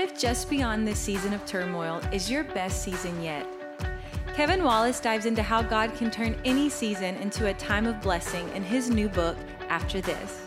[0.00, 3.46] What if just beyond this season of turmoil is your best season yet?
[4.34, 8.48] Kevin Wallace dives into how God can turn any season into a time of blessing
[8.54, 9.36] in his new book,
[9.68, 10.46] After This.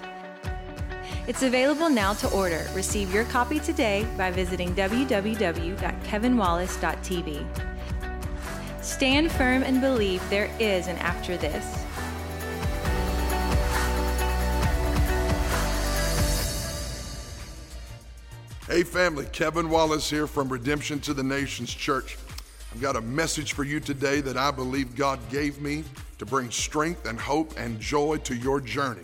[1.27, 2.65] It's available now to order.
[2.73, 7.45] Receive your copy today by visiting www.kevinwallace.tv.
[8.81, 11.82] Stand firm and believe there is an after this.
[18.73, 22.17] Hey, family, Kevin Wallace here from Redemption to the Nations Church.
[22.71, 25.83] I've got a message for you today that I believe God gave me
[26.17, 29.03] to bring strength and hope and joy to your journey.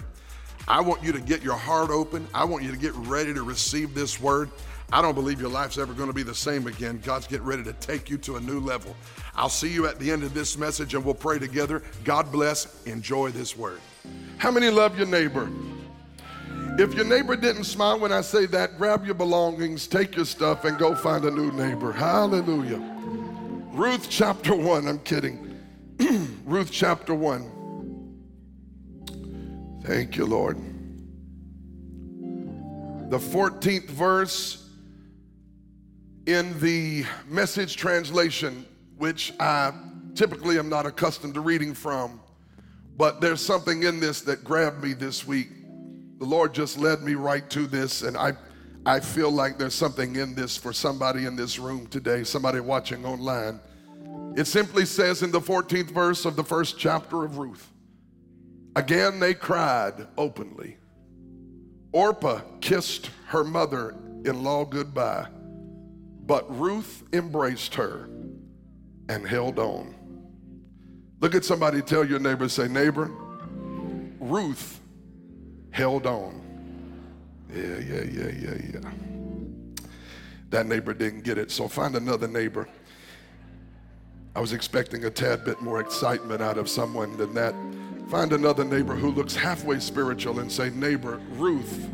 [0.68, 2.28] I want you to get your heart open.
[2.34, 4.50] I want you to get ready to receive this word.
[4.92, 7.00] I don't believe your life's ever going to be the same again.
[7.06, 8.96] God's getting ready to take you to a new level.
[9.36, 11.84] I'll see you at the end of this message and we'll pray together.
[12.04, 12.84] God bless.
[12.86, 13.82] Enjoy this word.
[14.40, 15.48] How many love your neighbor?
[16.78, 20.66] If your neighbor didn't smile when I say that, grab your belongings, take your stuff,
[20.66, 21.92] and go find a new neighbor.
[21.92, 22.80] Hallelujah.
[23.74, 25.60] Ruth chapter 1, I'm kidding.
[26.46, 27.56] Ruth chapter 1.
[29.84, 30.58] Thank you, Lord.
[33.10, 34.70] The 14th verse
[36.28, 38.66] in the message translation,
[38.98, 39.74] which I
[40.16, 42.20] typically am not accustomed to reading from,
[42.98, 45.59] but there's something in this that grabbed me this week
[46.20, 48.34] the Lord just led me right to this, and I,
[48.86, 53.06] I feel like there's something in this for somebody in this room today, somebody watching
[53.06, 53.62] online.
[54.36, 57.72] It simply says in the 14th verse of the first chapter of Ruth
[58.76, 60.78] Again they cried openly.
[61.92, 65.28] Orpah kissed her mother in law goodbye,
[66.26, 68.10] but Ruth embraced her
[69.10, 69.96] and held on.
[71.20, 73.12] Look at somebody, tell your neighbor, say, Neighbor,
[74.20, 74.80] Ruth
[75.80, 76.42] held on.
[77.56, 78.92] Yeah, yeah, yeah, yeah, yeah.
[80.50, 82.68] That neighbor didn't get it, so find another neighbor.
[84.36, 87.56] I was expecting a tad bit more excitement out of someone than that.
[88.10, 91.90] Find another neighbor who looks halfway spiritual and say, Neighbor, Ruth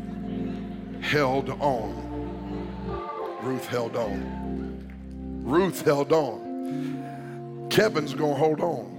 [1.00, 3.38] held on.
[3.40, 5.44] Ruth held on.
[5.44, 7.68] Ruth held on.
[7.70, 8.95] Kevin's gonna hold on.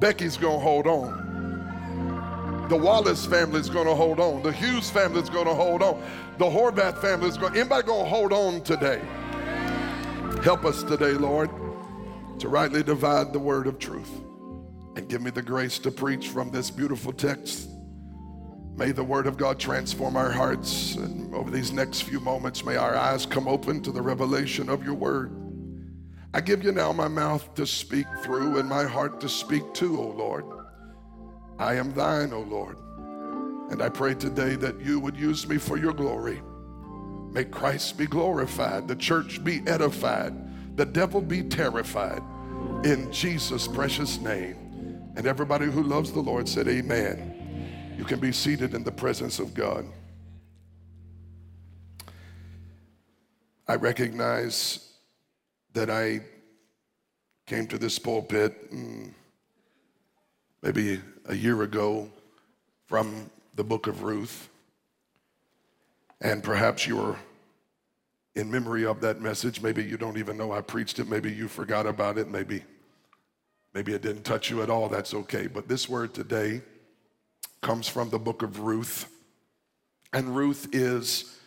[0.00, 2.66] Becky's gonna hold on.
[2.70, 4.42] The Wallace family's gonna hold on.
[4.42, 6.02] The Hughes family's gonna hold on.
[6.38, 9.02] The Horvath family's gonna, anybody gonna hold on today?
[10.42, 11.50] Help us today, Lord,
[12.38, 14.10] to rightly divide the word of truth
[14.96, 17.68] and give me the grace to preach from this beautiful text.
[18.76, 20.94] May the word of God transform our hearts.
[20.94, 24.82] And over these next few moments, may our eyes come open to the revelation of
[24.82, 25.39] your word.
[26.32, 29.98] I give you now my mouth to speak through and my heart to speak to,
[29.98, 30.44] O Lord.
[31.58, 32.76] I am thine, O Lord.
[33.70, 36.40] And I pray today that you would use me for your glory.
[37.32, 42.22] May Christ be glorified, the church be edified, the devil be terrified.
[42.84, 44.56] In Jesus' precious name.
[45.16, 47.94] And everybody who loves the Lord said, Amen.
[47.98, 49.84] You can be seated in the presence of God.
[53.68, 54.89] I recognize
[55.72, 56.20] that I
[57.46, 59.12] came to this pulpit mm,
[60.62, 62.10] maybe a year ago
[62.86, 64.48] from the book of Ruth.
[66.20, 67.16] And perhaps you were
[68.34, 69.62] in memory of that message.
[69.62, 71.08] Maybe you don't even know I preached it.
[71.08, 72.28] Maybe you forgot about it.
[72.28, 72.62] Maybe,
[73.74, 74.88] maybe it didn't touch you at all.
[74.88, 75.46] That's okay.
[75.46, 76.62] But this word today
[77.60, 79.10] comes from the book of Ruth.
[80.12, 81.39] And Ruth is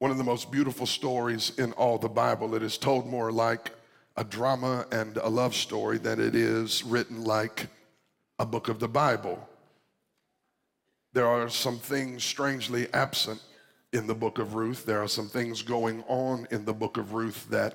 [0.00, 2.54] one of the most beautiful stories in all the Bible.
[2.54, 3.70] It is told more like
[4.16, 7.66] a drama and a love story than it is written like
[8.38, 9.46] a book of the Bible.
[11.12, 13.42] There are some things strangely absent
[13.92, 14.86] in the book of Ruth.
[14.86, 17.74] There are some things going on in the book of Ruth that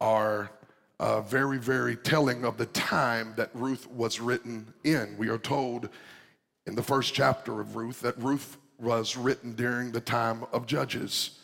[0.00, 0.52] are
[1.00, 5.16] uh, very, very telling of the time that Ruth was written in.
[5.18, 5.88] We are told
[6.68, 11.37] in the first chapter of Ruth that Ruth was written during the time of Judges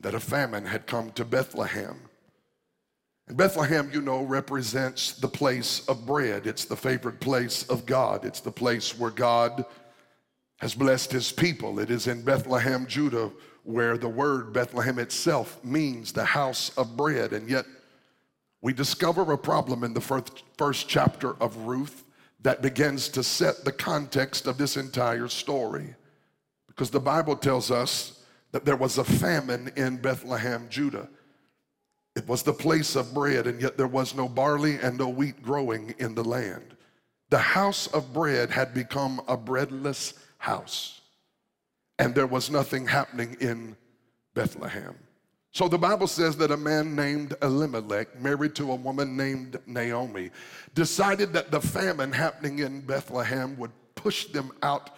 [0.00, 2.00] that a famine had come to Bethlehem.
[3.28, 6.46] And Bethlehem, you know, represents the place of bread.
[6.46, 8.24] It's the favorite place of God.
[8.24, 9.64] It's the place where God
[10.58, 11.80] has blessed his people.
[11.80, 13.32] It is in Bethlehem, Judah,
[13.64, 17.32] where the word Bethlehem itself means the house of bread.
[17.32, 17.66] And yet,
[18.62, 22.04] we discover a problem in the first, first chapter of Ruth
[22.42, 25.94] that begins to set the context of this entire story.
[26.68, 28.15] Because the Bible tells us
[28.56, 31.10] that there was a famine in Bethlehem, Judah.
[32.14, 35.42] It was the place of bread, and yet there was no barley and no wheat
[35.42, 36.74] growing in the land.
[37.28, 41.02] The house of bread had become a breadless house.
[41.98, 43.76] and there was nothing happening in
[44.32, 44.94] Bethlehem.
[45.52, 50.30] So the Bible says that a man named Elimelech, married to a woman named Naomi,
[50.74, 54.96] decided that the famine happening in Bethlehem would push them out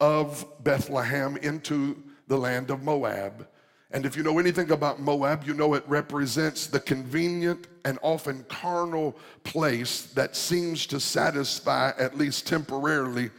[0.00, 3.46] of Bethlehem into the land of Moab.
[3.92, 8.44] And if you know anything about Moab, you know it represents the convenient and often
[8.48, 13.30] carnal place that seems to satisfy, at least temporarily,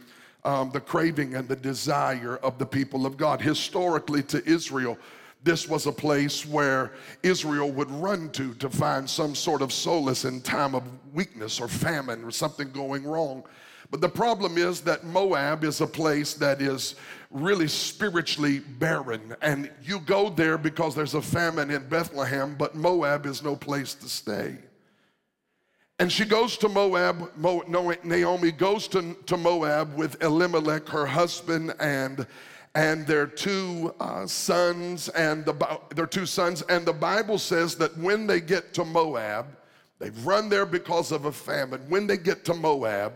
[0.44, 3.42] um, the craving and the desire of the people of God.
[3.42, 4.96] Historically, to Israel,
[5.44, 6.92] this was a place where
[7.22, 10.82] Israel would run to to find some sort of solace in time of
[11.12, 13.44] weakness or famine or something going wrong.
[13.90, 16.94] But the problem is that Moab is a place that is
[17.30, 19.36] really spiritually barren.
[19.42, 23.94] And you go there because there's a famine in Bethlehem, but Moab is no place
[23.94, 24.56] to stay.
[25.98, 27.62] And she goes to Moab, Mo,
[28.04, 32.26] Naomi goes to, to Moab with Elimelech, her husband, and
[32.74, 37.96] and their two uh, sons and the, their two sons and the bible says that
[37.96, 39.46] when they get to moab
[39.98, 43.14] they've run there because of a famine when they get to moab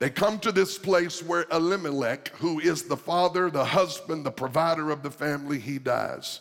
[0.00, 4.90] they come to this place where elimelech who is the father the husband the provider
[4.90, 6.40] of the family he dies.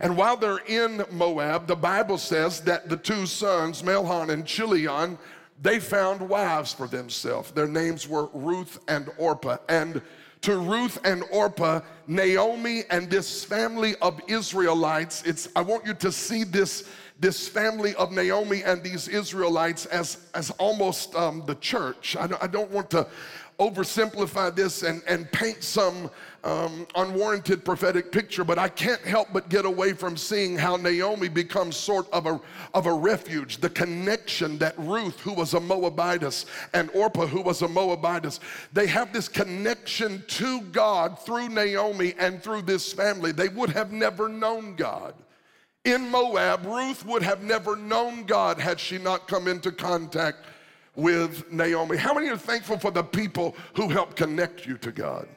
[0.00, 5.18] And while they're in moab the bible says that the two sons mahlon and chilion
[5.60, 7.50] they found wives for themselves.
[7.50, 9.58] Their names were ruth and orpah.
[9.68, 10.00] And
[10.42, 15.22] to Ruth and Orpah, Naomi and this family of Israelites.
[15.24, 16.88] It's, I want you to see this,
[17.18, 22.16] this family of Naomi and these Israelites as, as almost um, the church.
[22.16, 23.06] I don't, I don't want to
[23.58, 26.10] oversimplify this and, and paint some
[26.48, 31.28] um, unwarranted prophetic picture, but I can't help but get away from seeing how Naomi
[31.28, 32.40] becomes sort of a,
[32.72, 33.58] of a refuge.
[33.58, 38.40] The connection that Ruth, who was a Moabitess, and Orpah, who was a Moabitess,
[38.72, 43.30] they have this connection to God through Naomi and through this family.
[43.30, 45.14] They would have never known God.
[45.84, 50.38] In Moab, Ruth would have never known God had she not come into contact
[50.96, 51.98] with Naomi.
[51.98, 55.28] How many are thankful for the people who help connect you to God?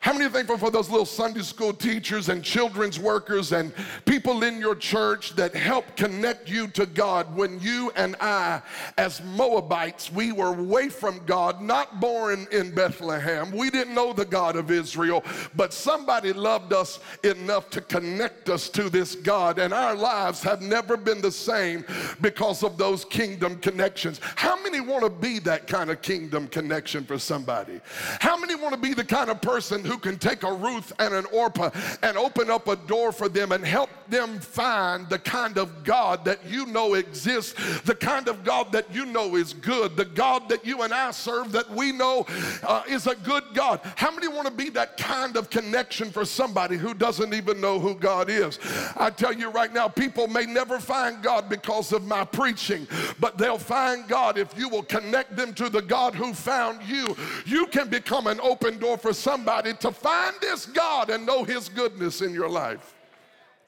[0.00, 3.70] How many are thankful for those little Sunday school teachers and children's workers and
[4.06, 8.62] people in your church that help connect you to God when you and I,
[8.96, 13.52] as Moabites, we were away from God, not born in Bethlehem.
[13.52, 15.22] We didn't know the God of Israel,
[15.54, 20.62] but somebody loved us enough to connect us to this God, and our lives have
[20.62, 21.84] never been the same
[22.22, 24.18] because of those kingdom connections.
[24.22, 27.82] How many want to be that kind of kingdom connection for somebody?
[28.18, 31.12] How many want to be the kind of person who can take a Ruth and
[31.12, 31.70] an Orpah
[32.04, 36.24] and open up a door for them and help them find the kind of God
[36.26, 40.48] that you know exists, the kind of God that you know is good, the God
[40.48, 42.24] that you and I serve that we know
[42.62, 43.80] uh, is a good God.
[43.96, 47.80] How many want to be that kind of connection for somebody who doesn't even know
[47.80, 48.60] who God is?
[48.96, 52.86] I tell you right now, people may never find God because of my preaching,
[53.18, 57.16] but they'll find God if you will connect them to the God who found you.
[57.44, 61.68] You can become an open door for somebody to find this God and know his
[61.68, 62.94] goodness in your life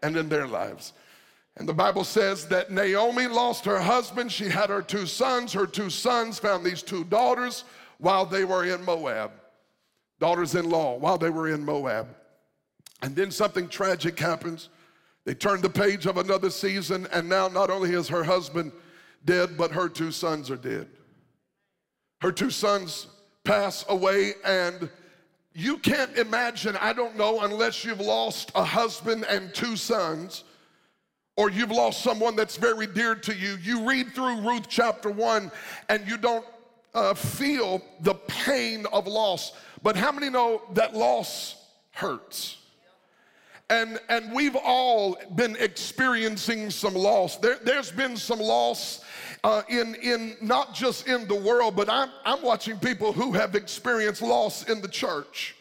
[0.02, 0.92] and in their lives.
[1.56, 4.32] And the Bible says that Naomi lost her husband.
[4.32, 5.52] She had her two sons.
[5.52, 7.64] Her two sons found these two daughters
[7.98, 9.32] while they were in Moab.
[10.18, 12.08] Daughters in law while they were in Moab.
[13.02, 14.70] And then something tragic happens.
[15.24, 18.72] They turn the page of another season, and now not only is her husband
[19.24, 20.88] dead, but her two sons are dead.
[22.20, 23.08] Her two sons
[23.44, 24.88] pass away, and
[25.54, 30.44] you can't imagine, I don't know, unless you've lost a husband and two sons,
[31.36, 33.56] or you've lost someone that's very dear to you.
[33.62, 35.50] You read through Ruth chapter one
[35.88, 36.44] and you don't
[36.94, 39.52] uh, feel the pain of loss.
[39.82, 41.56] But how many know that loss
[41.90, 42.58] hurts?
[43.70, 47.36] And, and we've all been experiencing some loss.
[47.36, 49.01] There, has been some loss
[49.44, 53.54] uh, in, in not just in the world, but I'm, I'm watching people who have
[53.54, 55.56] experienced loss in the church.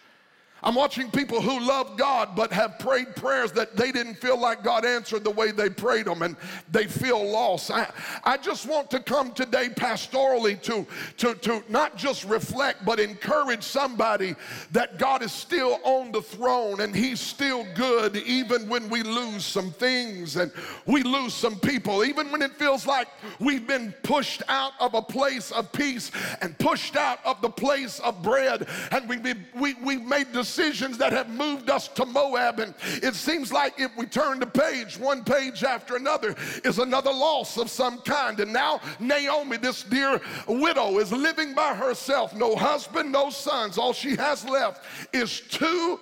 [0.64, 4.64] I'm watching people who love God but have prayed prayers that they didn't feel like
[4.64, 6.36] God answered the way they prayed them and
[6.72, 7.72] they feel lost.
[7.72, 7.90] I,
[8.24, 10.86] I just want to come today pastorally to,
[11.18, 14.36] to, to not just reflect but encourage somebody
[14.72, 19.44] that God is still on the throne and He's still good even when we lose
[19.44, 20.52] some things and
[20.86, 23.08] we lose some people, even when it feels like
[23.40, 28.00] we've been pushed out of a place of peace and pushed out of the place
[28.02, 29.18] of bread and we,
[29.56, 32.60] we, we've made decisions decisions that have moved us to Moab.
[32.60, 37.12] And it seems like if we turn the page, one page after another is another
[37.12, 38.40] loss of some kind.
[38.40, 42.36] And now Naomi, this dear widow, is living by herself.
[42.36, 43.78] No husband, no sons.
[43.78, 46.00] All she has left is two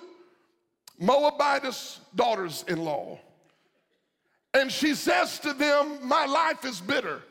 [1.00, 3.20] Moabitess daughters in law.
[4.52, 7.22] And she says to them, My life is bitter.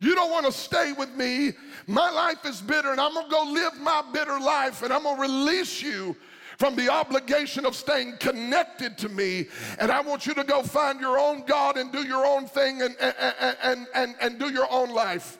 [0.00, 1.52] You don't want to stay with me.
[1.86, 5.04] My life is bitter, and I'm going to go live my bitter life, and I'm
[5.04, 6.14] going to release you
[6.58, 9.46] from the obligation of staying connected to me.
[9.78, 12.82] And I want you to go find your own God and do your own thing
[12.82, 13.14] and, and,
[13.62, 15.38] and, and, and do your own life.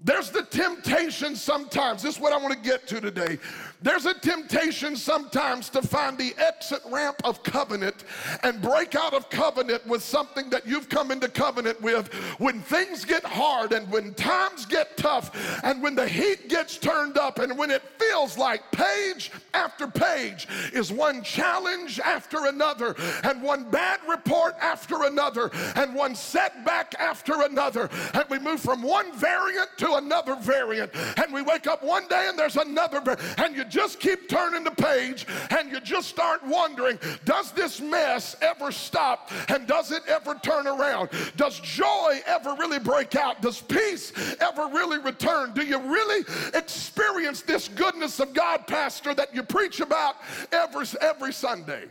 [0.00, 3.38] There's the temptation sometimes, this is what I want to get to today.
[3.80, 8.04] There's a temptation sometimes to find the exit ramp of covenant
[8.42, 13.04] and break out of covenant with something that you've come into covenant with when things
[13.04, 17.56] get hard and when times get tough and when the heat gets turned up and
[17.56, 24.00] when it feels like page after page is one challenge after another and one bad
[24.08, 27.88] report after another and one setback after another.
[28.14, 32.26] And we move from one variant to another variant and we wake up one day
[32.28, 36.98] and there's another and you just keep turning the page and you just start wondering
[37.24, 41.10] does this mess ever stop and does it ever turn around?
[41.36, 43.40] Does joy ever really break out?
[43.42, 45.52] Does peace ever really return?
[45.54, 50.16] Do you really experience this goodness of God, Pastor, that you preach about
[50.52, 51.84] every, every Sunday?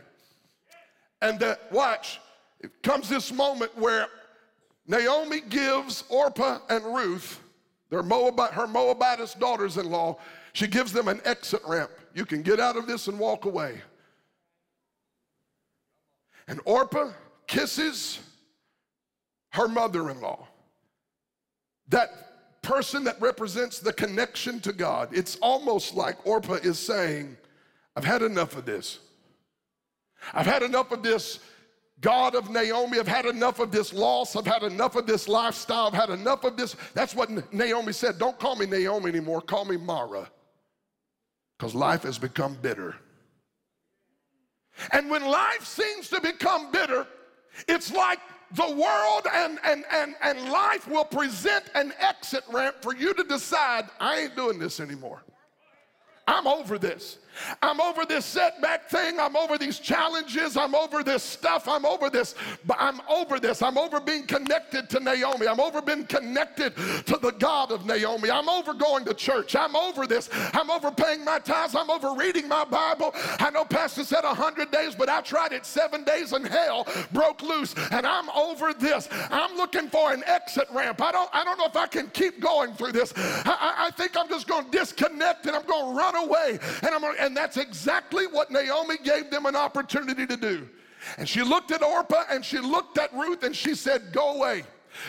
[1.20, 2.20] And uh, watch,
[2.60, 4.08] it comes this moment where
[4.86, 7.40] Naomi gives Orpah and Ruth,
[7.90, 10.18] their Moabite, her Moabitess daughters in law,
[10.52, 11.90] she gives them an exit ramp.
[12.14, 13.80] You can get out of this and walk away.
[16.48, 17.12] And Orpah
[17.46, 18.20] kisses
[19.50, 20.48] her mother in law.
[21.88, 25.10] That person that represents the connection to God.
[25.12, 27.36] It's almost like Orpah is saying,
[27.96, 28.98] I've had enough of this.
[30.34, 31.40] I've had enough of this
[32.00, 34.36] God of Naomi, I've had enough of this loss.
[34.36, 35.88] I've had enough of this lifestyle.
[35.88, 36.76] I've had enough of this.
[36.94, 38.18] That's what Naomi said.
[38.18, 39.40] Don't call me Naomi anymore.
[39.40, 40.30] Call me Mara
[41.58, 42.94] because life has become bitter.
[44.92, 47.06] And when life seems to become bitter,
[47.66, 48.20] it's like
[48.52, 53.24] the world and, and, and, and life will present an exit ramp for you to
[53.24, 55.22] decide, I ain't doing this anymore.
[56.26, 57.18] I'm over this.
[57.62, 59.18] I'm over this setback thing.
[59.20, 60.56] I'm over these challenges.
[60.56, 61.68] I'm over this stuff.
[61.68, 62.34] I'm over this.
[62.66, 63.62] But I'm over this.
[63.62, 65.46] I'm over being connected to Naomi.
[65.46, 68.30] I'm over being connected to the God of Naomi.
[68.30, 69.56] I'm over going to church.
[69.56, 70.28] I'm over this.
[70.52, 71.74] I'm over paying my tithes.
[71.74, 73.12] I'm over reading my Bible.
[73.14, 77.42] I know Pastor said 100 days, but I tried it seven days and hell broke
[77.42, 77.74] loose.
[77.90, 79.08] And I'm over this.
[79.30, 81.00] I'm looking for an exit ramp.
[81.00, 83.12] I don't, I don't know if I can keep going through this.
[83.16, 86.58] I, I think I'm just going to disconnect and I'm going to run away.
[86.82, 90.66] And I'm going to and that's exactly what Naomi gave them an opportunity to do.
[91.18, 94.64] And she looked at Orpah and she looked at Ruth and she said, Go away.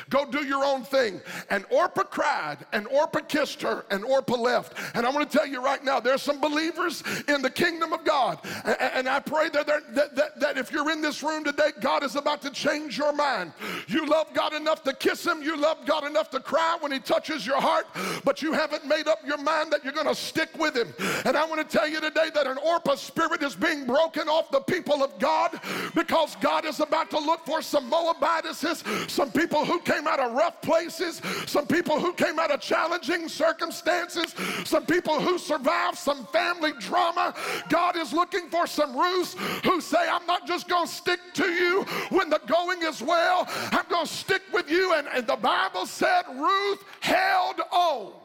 [0.10, 1.22] Go do your own thing.
[1.50, 4.74] And Orpah cried, and Orpah kissed her, and Orpah left.
[4.96, 8.04] And I want to tell you right now, there's some believers in the kingdom of
[8.04, 8.40] God.
[8.80, 12.16] And, I pray that, that, that, that if you're in this room today, God is
[12.16, 13.54] about to change your mind.
[13.88, 17.00] You love God enough to kiss Him, you love God enough to cry when He
[17.00, 17.88] touches your heart,
[18.24, 20.94] but you haven't made up your mind that you're going to stick with Him.
[21.26, 24.52] And I want to tell you today that an Orpah spirit is being broken off
[24.52, 25.60] the people of God
[25.96, 30.34] because God is about to look for some Moabitesses, some people who came out of
[30.34, 34.34] rough places, some people who came out of challenging circumstances,
[34.66, 37.34] some people who survived some family drama.
[37.70, 41.46] God is looking for some Ruths who say, I'm not just going to stick to
[41.46, 44.94] you when the going is well, I'm going to stick with you.
[44.94, 48.19] And, and the Bible said Ruth held on.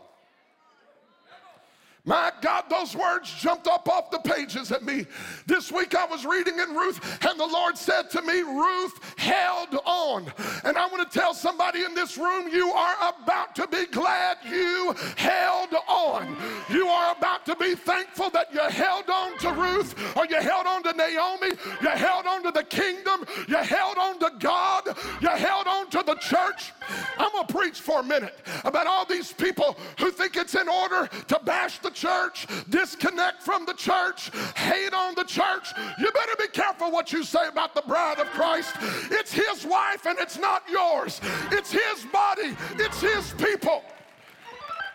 [2.06, 5.06] My God, those words jumped up off the pages at me.
[5.46, 9.74] This week I was reading in Ruth, and the Lord said to me, Ruth held
[9.86, 10.30] on.
[10.64, 14.36] And I want to tell somebody in this room, you are about to be glad
[14.46, 16.36] you held on.
[16.68, 20.66] You are about to be thankful that you held on to Ruth, or you held
[20.66, 24.88] on to Naomi, you held on to the kingdom, you held on to God,
[25.22, 26.74] you held on to the church.
[27.18, 30.68] I'm going to preach for a minute about all these people who think it's in
[30.68, 35.72] order to bash the church, disconnect from the church, hate on the church.
[35.98, 38.74] You better be careful what you say about the bride of Christ.
[39.10, 41.20] It's his wife and it's not yours.
[41.50, 43.82] It's his body, it's his people.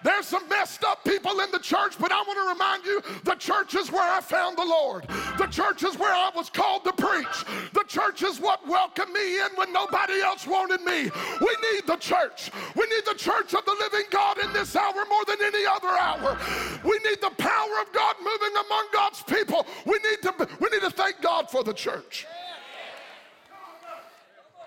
[0.04, 3.36] There's some messed up people in the church, but I want to remind you the
[3.36, 5.06] church is where I found the Lord.
[5.38, 7.46] The church is where I was called to preach.
[7.74, 11.12] The church is what welcomed me in when nobody else wanted me.
[11.42, 12.52] We need the church.
[12.76, 15.90] We need the church of the living God in this hour more than any other
[15.90, 16.38] hour.
[16.84, 19.68] We need the power of God moving among God's people.
[19.86, 22.26] We need to, we need to thank God for the church.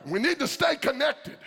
[0.07, 1.39] We need to stay connected.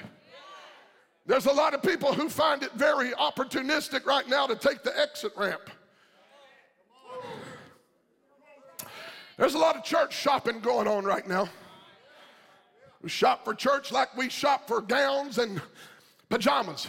[1.25, 4.97] There's a lot of people who find it very opportunistic right now to take the
[4.99, 5.69] exit ramp.
[9.37, 11.49] There's a lot of church shopping going on right now.
[13.01, 15.61] We shop for church like we shop for gowns and
[16.29, 16.87] pajamas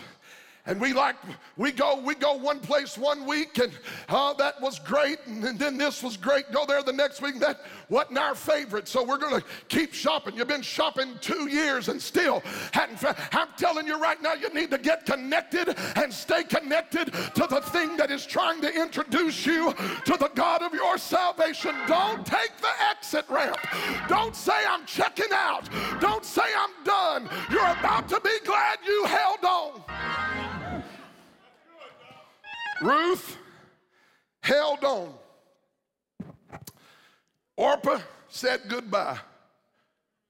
[0.66, 1.16] and we like
[1.56, 3.72] we go we go one place one week and
[4.08, 5.18] oh that was great.
[5.26, 6.50] And, and then this was great.
[6.52, 7.38] Go there the next week.
[7.38, 8.88] That wasn't our favorite.
[8.88, 10.36] So we're to keep shopping.
[10.36, 12.40] You've been shopping two years and still
[12.72, 17.46] hadn't i'm telling you right now you need to get connected and stay connected to
[17.48, 19.72] the thing that is trying to introduce you
[20.04, 21.74] to the god of your salvation.
[21.86, 23.58] Don't take the exit ramp.
[24.08, 25.68] Don't say i'm checking out.
[26.00, 27.28] Don't say i'm done.
[27.50, 30.55] You're about to be glad you held on
[32.80, 33.36] Ruth
[34.42, 35.14] held on.
[37.56, 39.18] Orpah said goodbye.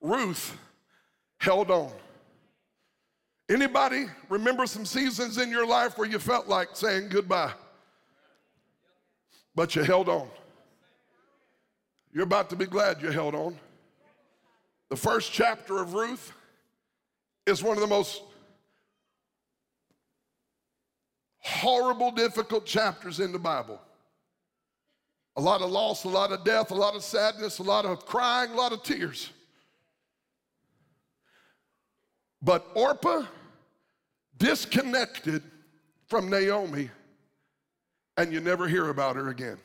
[0.01, 0.57] Ruth
[1.39, 1.91] held on.
[3.49, 7.53] Anybody remember some seasons in your life where you felt like saying goodbye?
[9.55, 10.29] But you held on.
[12.13, 13.59] You're about to be glad you held on.
[14.89, 16.33] The first chapter of Ruth
[17.47, 18.23] is one of the most
[21.47, 23.81] horrible, difficult chapters in the Bible.
[25.37, 28.05] A lot of loss, a lot of death, a lot of sadness, a lot of
[28.05, 29.31] crying, a lot of tears.
[32.43, 33.27] But Orpah
[34.37, 35.43] disconnected
[36.09, 36.91] from Naomi,
[38.17, 39.59] and you never hear about her again.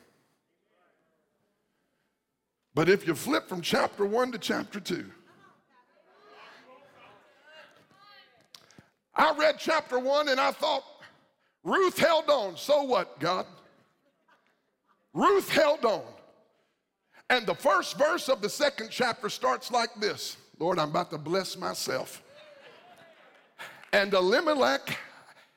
[2.74, 5.10] But if you flip from chapter one to chapter two,
[9.14, 10.84] I read chapter one and I thought,
[11.64, 12.56] Ruth held on.
[12.56, 13.46] So what, God?
[15.14, 16.02] Ruth held on.
[17.30, 21.18] And the first verse of the second chapter starts like this Lord, I'm about to
[21.18, 22.22] bless myself.
[23.92, 24.96] And Elimelech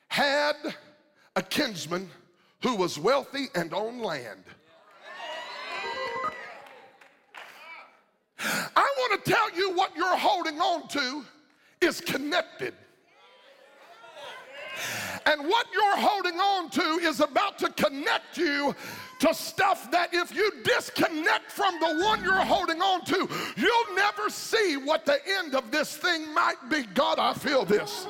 [0.07, 0.55] had
[1.35, 2.09] a kinsman
[2.61, 4.43] who was wealthy and owned land.
[8.39, 11.23] I want to tell you what you're holding on to
[11.81, 12.73] is connected.
[15.25, 18.75] And what you're holding on to is about to connect you
[19.19, 24.29] to stuff that if you disconnect from the one you're holding on to, you'll never
[24.29, 26.83] see what the end of this thing might be.
[26.93, 28.07] God, I feel this.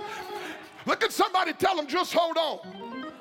[0.85, 3.11] Look at somebody, tell them, just hold on.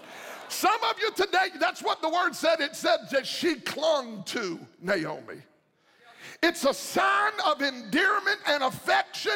[0.49, 2.61] Some of you today, that's what the word said.
[2.61, 5.43] It said that she clung to Naomi.
[6.43, 9.35] It's a sign of endearment and affection.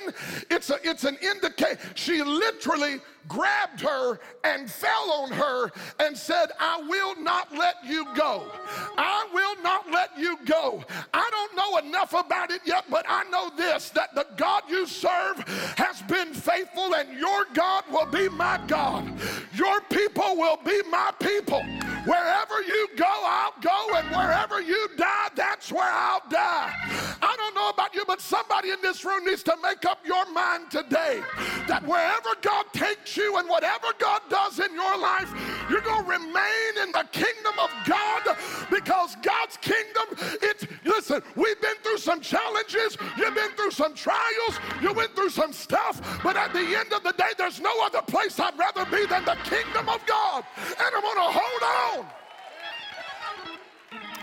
[0.51, 1.79] It's, a, it's an indication.
[1.95, 8.07] She literally grabbed her and fell on her and said, I will not let you
[8.15, 8.51] go.
[8.97, 10.83] I will not let you go.
[11.13, 14.87] I don't know enough about it yet, but I know this that the God you
[14.87, 15.37] serve
[15.77, 19.13] has been faithful, and your God will be my God.
[19.55, 21.63] Your people will be my people.
[22.09, 26.73] Wherever you go, I'll go, and wherever you die, that's where I'll die.
[27.21, 30.25] I don't know about you, but somebody in this room needs to make up your
[30.33, 31.21] mind today
[31.66, 35.31] that wherever God takes you and whatever God does in your life,
[35.68, 38.37] you're going to remain in the kingdom of God
[38.71, 40.05] because God's kingdom,
[40.40, 45.31] it's, listen, we've been through some challenges, you've been through some trials, you went through
[45.31, 48.87] some stuff, but at the end of the day, there's no other place I'd rather
[48.87, 50.44] be than the kingdom of God.
[50.57, 51.98] And I'm going to hold on.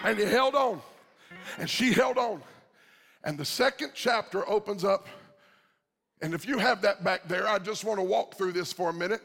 [0.03, 0.81] And he held on,
[1.57, 2.41] and she held on.
[3.23, 5.07] And the second chapter opens up.
[6.21, 8.89] And if you have that back there, I just want to walk through this for
[8.89, 9.21] a minute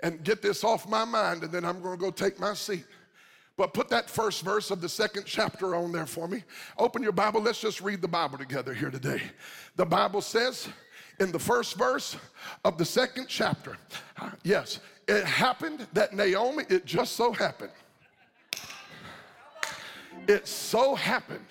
[0.00, 2.84] and get this off my mind, and then I'm going to go take my seat.
[3.56, 6.42] But put that first verse of the second chapter on there for me.
[6.78, 7.40] Open your Bible.
[7.40, 9.22] Let's just read the Bible together here today.
[9.76, 10.68] The Bible says
[11.20, 12.16] in the first verse
[12.64, 13.76] of the second chapter,
[14.20, 17.72] uh, yes, it happened that Naomi, it just so happened.
[20.28, 21.46] It so happened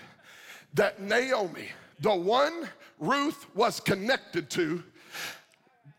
[0.73, 4.83] that Naomi, the one Ruth was connected to,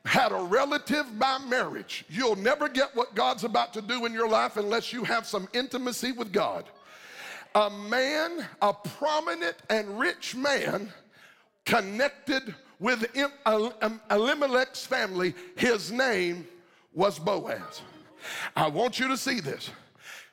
[0.05, 2.05] had a relative by marriage.
[2.09, 5.49] You'll never get what God's about to do in your life unless you have some
[5.53, 6.65] intimacy with God.
[7.55, 10.93] A man, a prominent and rich man,
[11.65, 13.05] connected with
[14.11, 16.49] Elimelech's family, his name
[16.93, 17.83] was Boaz.
[18.57, 19.71] I want you to see this.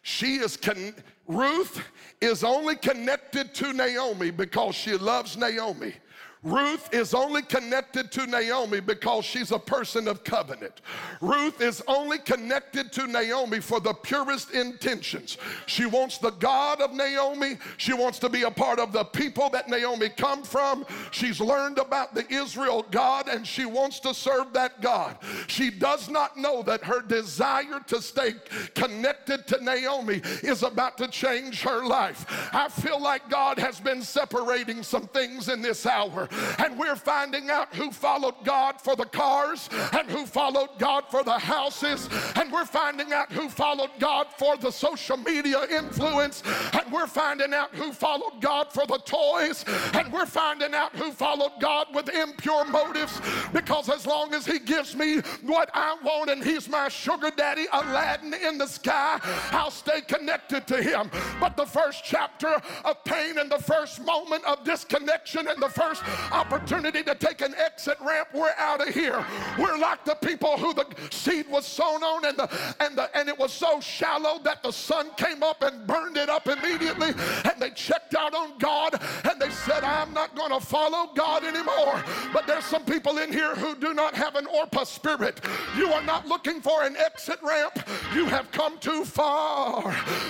[0.02, 0.96] She is con-
[1.28, 1.82] Ruth
[2.22, 5.94] is only connected to Naomi because she loves Naomi.
[6.42, 10.80] Ruth is only connected to Naomi because she's a person of covenant.
[11.20, 15.38] Ruth is only connected to Naomi for the purest intentions.
[15.66, 17.58] She wants the God of Naomi.
[17.76, 20.86] She wants to be a part of the people that Naomi come from.
[21.12, 25.18] She's learned about the Israel God and she wants to serve that God.
[25.48, 28.36] She does not know that her desire to stay
[28.76, 32.26] connected to Naomi is about to change her life.
[32.54, 37.50] I feel like God has been separating some things in this hour and we're finding
[37.50, 42.52] out who followed God for the cars and who followed God for the houses, and
[42.52, 47.74] we're finding out who followed God for the social media influence, and we're finding out
[47.76, 52.66] who followed God for the toys, and we're finding out who followed God with impure
[52.66, 53.20] motives.
[53.54, 57.66] Because as long as He gives me what I want and He's my sugar daddy,
[57.72, 59.20] Aladdin in the sky,
[59.52, 61.10] I'll stay connected to Him.
[61.40, 66.04] But the first chapter of pain and the first moment of disconnection and the first
[66.32, 69.26] opportunity to take an exit ramp, we're out of here.
[69.58, 73.30] We're like the people who the seed was sown on and the and the and
[73.30, 77.10] it was so shallow that the sun came up and burned it up immediately.
[77.46, 81.44] And they checked out on God and they said, I'm not going to follow God
[81.44, 82.04] anymore.
[82.34, 85.42] But there's some people in here who do not have an Orpah spirit.
[85.78, 87.80] You are not looking for an exit ramp.
[88.14, 89.82] You have come too far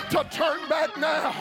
[0.09, 1.31] to turn back now.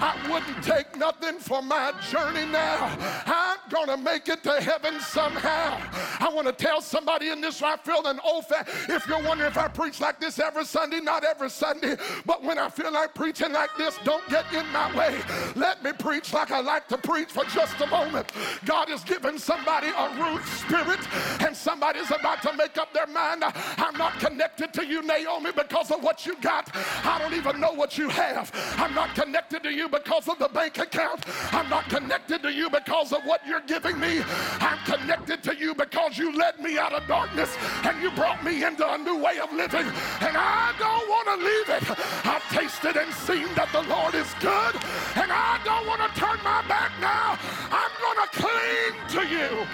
[0.00, 2.96] I wouldn't take nothing for my journey now.
[3.26, 5.80] I'm going to make it to heaven somehow.
[6.20, 8.44] I want to tell somebody in this, I feel an old
[8.88, 12.58] If you're wondering if I preach like this every Sunday, not every Sunday, but when
[12.58, 15.18] I feel like preaching like this, don't get in my way.
[15.54, 18.30] Let me preach like I like to preach for just a moment.
[18.64, 21.00] God is giving somebody a Ruth spirit,
[21.40, 23.44] and somebody's about to make up their mind.
[23.44, 26.70] I'm not connected to you, Naomi, because of what you got.
[27.04, 28.50] I don't even know what you have.
[28.76, 31.24] I'm not connected to you because of the bank account.
[31.52, 34.22] I'm not connected to you because of what you're me.
[34.60, 38.64] I'm connected to you because you led me out of darkness and you brought me
[38.64, 39.86] into a new way of living.
[40.20, 41.98] And I don't want to leave it.
[42.24, 44.74] I've tasted and seen that the Lord is good.
[45.16, 47.38] And I don't want to turn my back now.
[47.70, 49.66] I'm going to cling to you.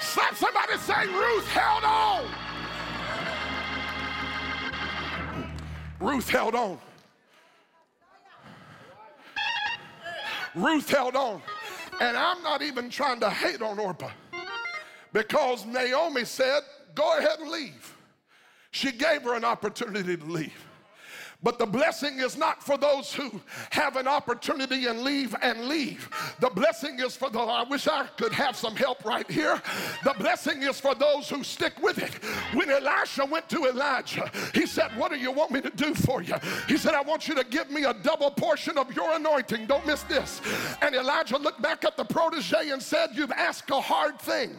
[0.00, 2.26] Slap somebody saying, Ruth held on.
[6.00, 6.78] Ruth held on.
[10.54, 11.40] Ruth held on.
[12.00, 14.10] And I'm not even trying to hate on Orpah
[15.12, 16.62] because Naomi said,
[16.94, 17.96] Go ahead and leave.
[18.72, 20.66] She gave her an opportunity to leave.
[21.42, 26.10] But the blessing is not for those who have an opportunity and leave and leave.
[26.38, 29.60] The blessing is for the, I wish I could have some help right here.
[30.04, 32.12] The blessing is for those who stick with it.
[32.54, 36.20] When Elisha went to Elijah, he said, What do you want me to do for
[36.22, 36.34] you?
[36.68, 39.66] He said, I want you to give me a double portion of your anointing.
[39.66, 40.42] Don't miss this.
[40.82, 44.56] And Elijah looked back at the protege and said, You've asked a hard thing.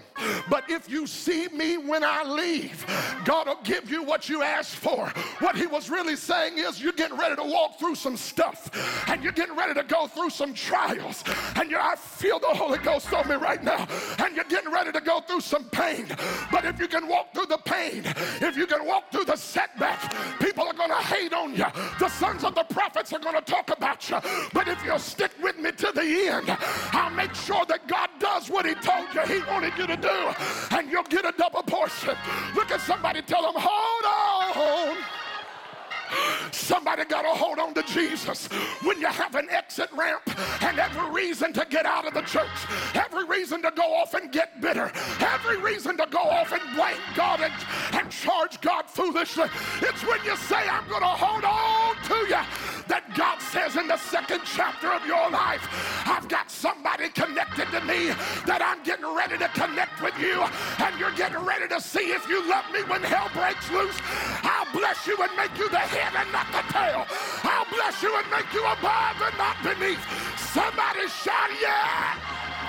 [0.49, 2.85] But if you see me when I leave,
[3.23, 5.07] God will give you what you asked for.
[5.39, 8.69] What he was really saying is, you're getting ready to walk through some stuff
[9.09, 11.23] and you're getting ready to go through some trials
[11.55, 13.87] and you I feel the Holy Ghost on me right now
[14.19, 16.05] and you're getting ready to go through some pain.
[16.51, 18.03] But if you can walk through the pain,
[18.41, 21.65] if you can walk through the setback, people are going to hate on you.
[21.99, 24.19] The sons of the prophets are going to talk about you.
[24.53, 26.55] But if you'll stick with me to the end,
[26.91, 30.33] I'll make sure that God does what he told you he wanted you to do
[30.71, 32.15] and you'll get a double portion.
[32.55, 35.20] Look at somebody, tell them, hold on.
[36.51, 38.47] Somebody got to hold on to Jesus
[38.83, 40.21] when you have an exit ramp
[40.61, 42.49] and every reason to get out of the church,
[42.93, 46.97] every reason to go off and get bitter, every reason to go off and blame
[47.15, 47.53] God and,
[47.93, 49.47] and charge God foolishly.
[49.81, 52.41] It's when you say, I'm going to hold on to you
[52.87, 55.61] that God says in the second chapter of your life,
[56.07, 58.13] I've got somebody connected to me
[58.45, 60.41] that I'm getting ready to connect with you
[60.79, 63.97] and you're getting ready to see if you love me when hell breaks loose.
[64.43, 67.05] I'll bless you and make you the head and not the tail.
[67.43, 70.01] I'll bless you and make you above and not beneath.
[70.53, 72.60] Somebody shout, yeah!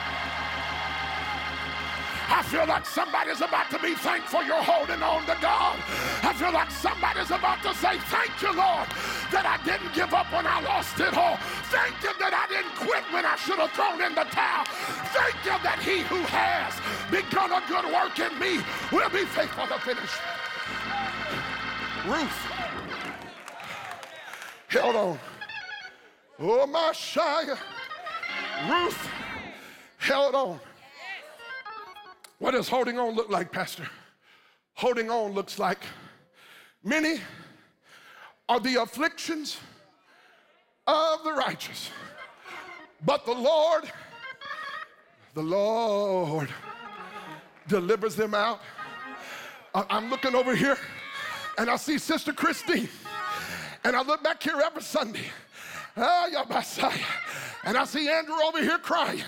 [2.33, 5.77] I feel like somebody's about to be thankful you're holding on to God.
[6.25, 8.89] I feel like somebody's about to say, Thank you, Lord,
[9.29, 11.37] that I didn't give up when I lost it all.
[11.69, 14.65] Thank you that I didn't quit when I should have thrown in the towel.
[15.13, 16.73] Thank you that he who has
[17.13, 20.13] begun a good work in me will be faithful to finish.
[22.09, 22.41] Ruth
[24.69, 25.19] held on.
[26.41, 27.59] Oh, my Shia.
[28.71, 29.09] Ruth
[29.99, 30.61] held on.
[32.43, 33.89] What does holding on look like, Pastor?
[34.75, 35.79] Holding on looks like
[36.83, 37.21] many
[38.49, 39.59] are the afflictions
[40.85, 41.89] of the righteous,
[43.07, 43.85] but the Lord
[45.35, 46.49] the Lord
[47.69, 48.59] delivers them out.
[49.73, 50.77] I'm looking over here
[51.59, 52.89] and I see Sister Christine.
[53.85, 55.27] And I look back here every Sunday.
[55.97, 56.99] Ah, oh, Messiah.
[57.65, 59.23] And I see Andrew over here crying.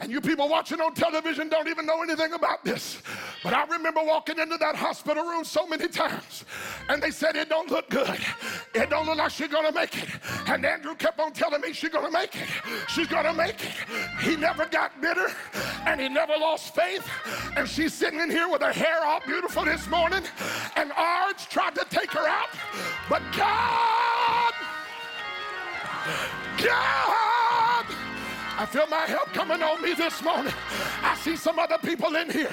[0.00, 3.00] And you people watching on television don't even know anything about this.
[3.44, 6.44] But I remember walking into that hospital room so many times.
[6.88, 8.18] And they said, It don't look good.
[8.74, 10.08] It don't look like she's gonna make it.
[10.48, 12.48] And Andrew kept on telling me she's gonna make it.
[12.88, 13.72] She's gonna make it.
[14.22, 15.28] He never got bitter
[15.86, 17.06] and he never lost faith.
[17.56, 20.24] And she's sitting in here with her hair all beautiful this morning.
[20.74, 22.48] And Arj tried to take her out.
[23.08, 24.52] But God,
[26.58, 27.86] God,
[28.58, 30.52] I feel my help coming on me this morning.
[31.02, 32.52] I see some other people in here.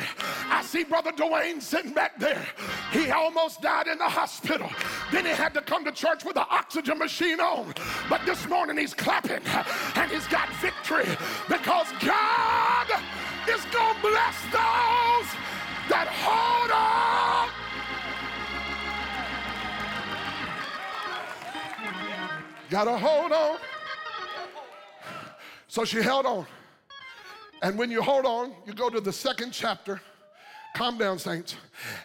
[0.50, 2.48] I see Brother Dwayne sitting back there.
[2.92, 4.70] He almost died in the hospital.
[5.12, 7.74] Then he had to come to church with the oxygen machine on.
[8.10, 9.42] But this morning he's clapping
[9.96, 11.06] and he's got victory
[11.48, 12.88] because God
[13.48, 14.79] is going to bless those
[22.80, 23.58] Gotta hold on.
[25.68, 26.48] So she held on.
[27.62, 30.00] And when you hold on, you go to the second chapter.
[30.78, 31.58] Calm down, saints.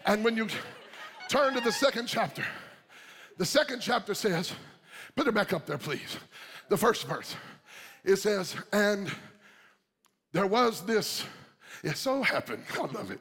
[0.05, 0.49] And when you
[1.29, 2.45] turn to the second chapter,
[3.39, 4.53] the second chapter says,
[5.15, 6.17] put it back up there, please.
[6.69, 7.37] The first verse.
[8.03, 9.15] It says, and
[10.33, 11.25] there was this,
[11.85, 13.21] it so happened, I love it.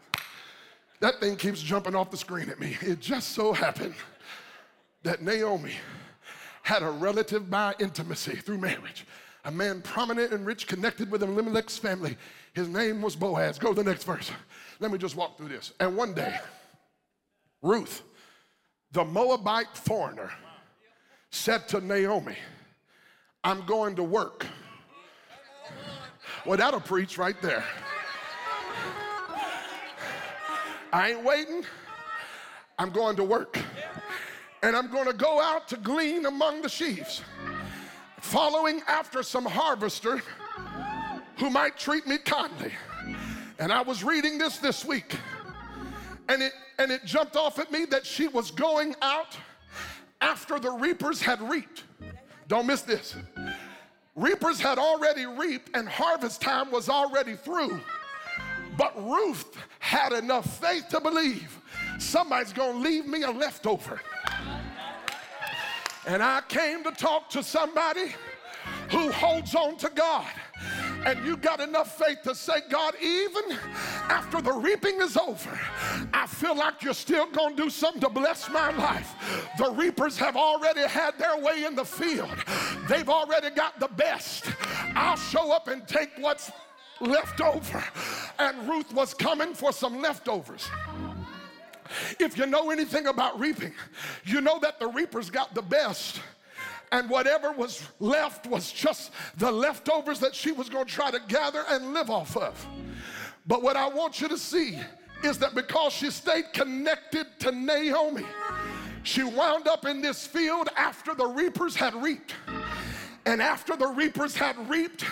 [1.01, 2.77] That thing keeps jumping off the screen at me.
[2.81, 3.93] It just so happened
[5.03, 5.75] that Naomi
[6.63, 9.05] had a relative by intimacy through marriage
[9.45, 12.17] a man prominent and rich connected with Elimelech's family.
[12.53, 13.59] His name was Boaz.
[13.59, 14.31] Go to the next verse.
[14.79, 15.73] Let me just walk through this.
[15.79, 16.39] And one day,
[17.61, 18.03] Ruth,
[18.91, 20.31] the Moabite foreigner,
[21.29, 22.37] said to Naomi,
[23.43, 24.45] I'm going to work.
[26.45, 27.63] Well, that'll preach right there.
[30.93, 31.63] I ain't waiting.
[32.77, 33.57] I'm going to work.
[34.63, 37.21] And I'm going to go out to glean among the sheaves
[38.21, 40.21] following after some harvester
[41.37, 42.71] who might treat me kindly.
[43.59, 45.17] And I was reading this this week,
[46.29, 49.37] and it, and it jumped off at me that she was going out
[50.21, 51.83] after the reapers had reaped.
[52.47, 53.17] Don't miss this.
[54.15, 57.81] Reapers had already reaped, and harvest time was already through.
[58.77, 61.59] But Ruth had enough faith to believe
[61.99, 63.99] somebody's gonna leave me a leftover.
[66.05, 68.13] And I came to talk to somebody
[68.89, 70.27] who holds on to God.
[71.05, 73.57] And you got enough faith to say, God, even
[74.09, 75.59] after the reaping is over,
[76.13, 79.13] I feel like you're still to do something to bless my life.
[79.57, 82.31] The reapers have already had their way in the field,
[82.87, 84.45] they've already got the best.
[84.95, 86.51] I'll show up and take what's
[87.01, 87.83] left over.
[88.39, 90.69] And Ruth was coming for some leftovers.
[92.19, 93.73] If you know anything about reaping,
[94.25, 96.21] you know that the reapers got the best
[96.93, 101.19] and whatever was left was just the leftovers that she was going to try to
[101.27, 102.67] gather and live off of.
[103.47, 104.79] But what I want you to see
[105.23, 108.25] is that because she stayed connected to Naomi,
[109.01, 112.35] she wound up in this field after the reapers had reaped.
[113.25, 115.05] And after the reapers had reaped,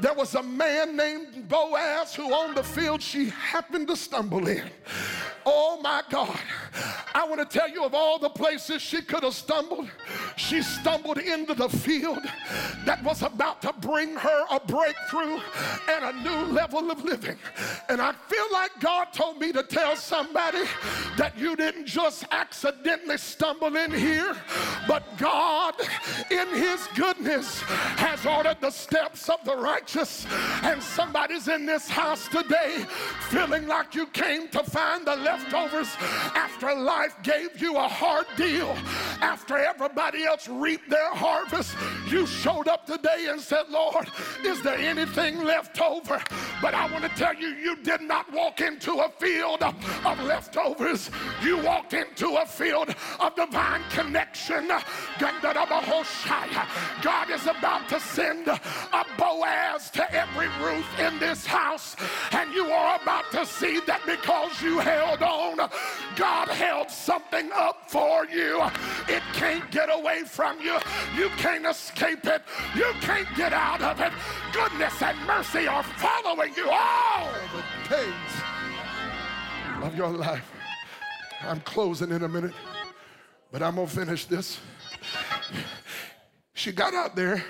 [0.00, 4.64] there was a man named Boaz who on the field she happened to stumble in.
[5.44, 6.38] Oh my God.
[7.14, 9.88] I want to tell you of all the places she could have stumbled,
[10.36, 12.18] she stumbled into the field
[12.84, 15.38] that was about to bring her a breakthrough
[15.88, 17.36] and a new level of living.
[17.88, 20.64] And I feel like God told me to tell somebody
[21.16, 24.36] that you didn't just accidentally stumble in here,
[24.88, 25.74] but God,
[26.30, 30.26] in His goodness, has ordered the steps of the righteous.
[30.62, 32.84] And somebody's in this house today
[33.28, 35.88] feeling like you came to find the leftovers
[36.34, 38.76] after life gave you a hard deal,
[39.20, 41.74] after everybody else reaped their harvest,
[42.08, 44.08] you showed up today and said, Lord,
[44.44, 46.22] is there anything left over?
[46.62, 51.10] But I want to tell you, you did not walk into a field of leftovers.
[51.42, 54.68] You walked into a field of divine connection.
[57.02, 58.60] God is about to send a
[59.18, 61.96] Boaz to every Ruth in this house,
[62.32, 65.68] and you are about to see that because you held on,
[66.16, 68.62] God held something up for you.
[69.08, 70.78] It can't get away from you.
[71.16, 72.42] You can't escape it.
[72.74, 74.12] You can't get out of it.
[74.52, 78.42] Goodness and mercy are following you all the days
[79.82, 80.52] of your life.
[81.42, 82.54] I'm closing in a minute,
[83.52, 84.58] but I'm going to finish this.
[86.56, 87.44] She got out there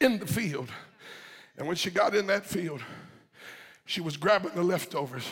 [0.00, 0.68] in the field
[1.56, 2.82] And when she got in that field,
[3.86, 5.26] she was grabbing the leftovers.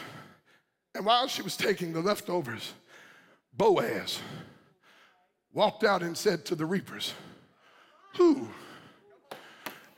[0.95, 2.73] And while she was taking the leftovers,
[3.53, 4.21] Boaz
[5.53, 7.13] walked out and said to the reapers,
[8.17, 8.49] Who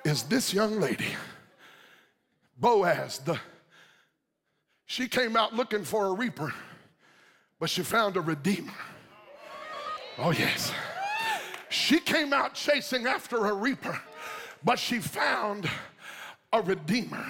[0.05, 1.15] is this young lady?
[2.59, 3.39] Boaz, the
[4.87, 6.55] she came out looking for a reaper,
[7.61, 8.73] but she found a redeemer.
[10.19, 10.73] Oh, yes.
[11.69, 14.01] She came out chasing after a reaper,
[14.65, 15.69] but she found
[16.53, 17.25] a redeemer.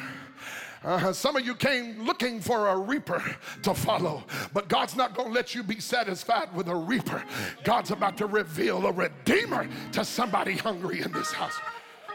[0.85, 3.23] Uh, some of you came looking for a reaper
[3.63, 4.23] to follow,
[4.53, 7.25] but God's not going to let you be satisfied with a reaper.
[7.65, 11.59] God's about to reveal a redeemer to somebody hungry in this house.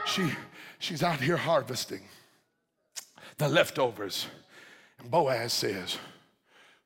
[0.06, 0.32] She,
[0.80, 2.02] she's out here harvesting
[3.38, 4.28] the leftovers.
[5.00, 5.98] And Boaz says,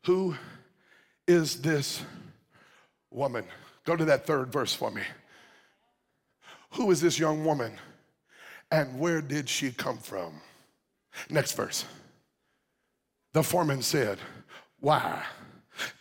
[0.05, 0.35] Who
[1.27, 2.01] is this
[3.11, 3.45] woman?
[3.83, 5.03] Go to that third verse for me.
[6.75, 7.71] Who is this young woman
[8.71, 10.41] and where did she come from?
[11.29, 11.85] Next verse.
[13.33, 14.19] The foreman said,
[14.79, 15.23] Why?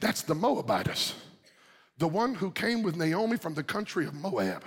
[0.01, 1.15] That's the Moabitess,
[1.99, 4.65] the one who came with Naomi from the country of Moab.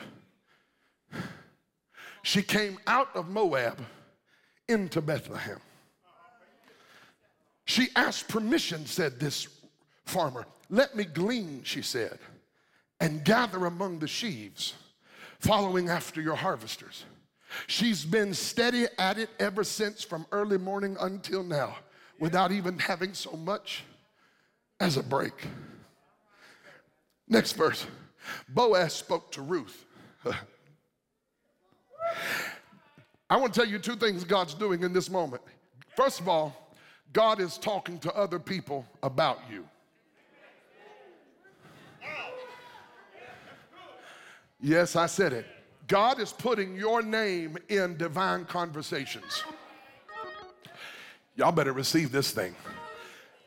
[2.23, 3.79] She came out of Moab
[4.67, 5.59] into Bethlehem.
[7.65, 9.47] She asked permission, said this
[10.05, 10.45] farmer.
[10.69, 12.19] Let me glean, she said,
[12.99, 14.73] and gather among the sheaves,
[15.39, 17.05] following after your harvesters.
[17.67, 21.77] She's been steady at it ever since from early morning until now
[22.19, 23.83] without even having so much
[24.79, 25.33] as a break.
[27.27, 27.85] Next verse
[28.49, 29.85] Boaz spoke to Ruth.
[33.29, 35.41] I want to tell you two things God's doing in this moment.
[35.95, 36.75] First of all,
[37.13, 39.65] God is talking to other people about you.
[44.59, 45.45] Yes, I said it.
[45.87, 49.43] God is putting your name in divine conversations.
[51.35, 52.55] Y'all better receive this thing.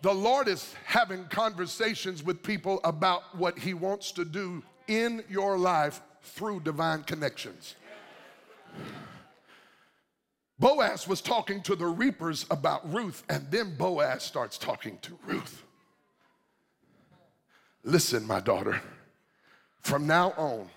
[0.03, 5.59] The Lord is having conversations with people about what He wants to do in your
[5.59, 7.75] life through divine connections.
[10.59, 15.63] Boaz was talking to the reapers about Ruth, and then Boaz starts talking to Ruth.
[17.83, 18.81] Listen, my daughter,
[19.81, 20.69] from now on,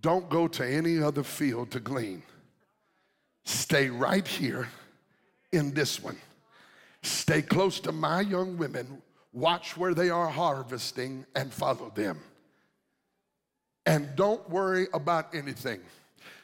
[0.00, 2.22] don't go to any other field to glean.
[3.44, 4.68] Stay right here
[5.52, 6.16] in this one.
[7.02, 9.02] Stay close to my young women.
[9.32, 12.18] Watch where they are harvesting and follow them.
[13.86, 15.80] And don't worry about anything.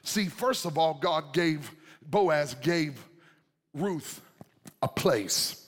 [0.03, 1.71] See, first of all, God gave,
[2.03, 3.05] Boaz gave
[3.75, 4.21] Ruth
[4.83, 5.67] a place.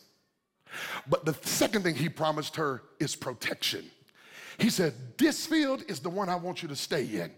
[1.09, 3.85] But the second thing he promised her is protection.
[4.59, 7.31] He said, This field is the one I want you to stay in.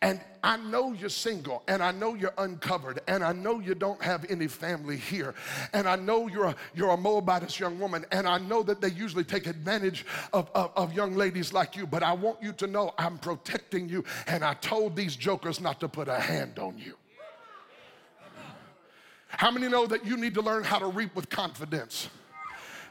[0.00, 4.02] And I know you're single, and I know you're uncovered, and I know you don't
[4.02, 5.34] have any family here,
[5.72, 8.90] and I know you're a, you're a Moabitess young woman, and I know that they
[8.90, 12.66] usually take advantage of, of, of young ladies like you, but I want you to
[12.66, 16.78] know I'm protecting you, and I told these jokers not to put a hand on
[16.78, 16.96] you.
[19.28, 22.08] How many know that you need to learn how to reap with confidence?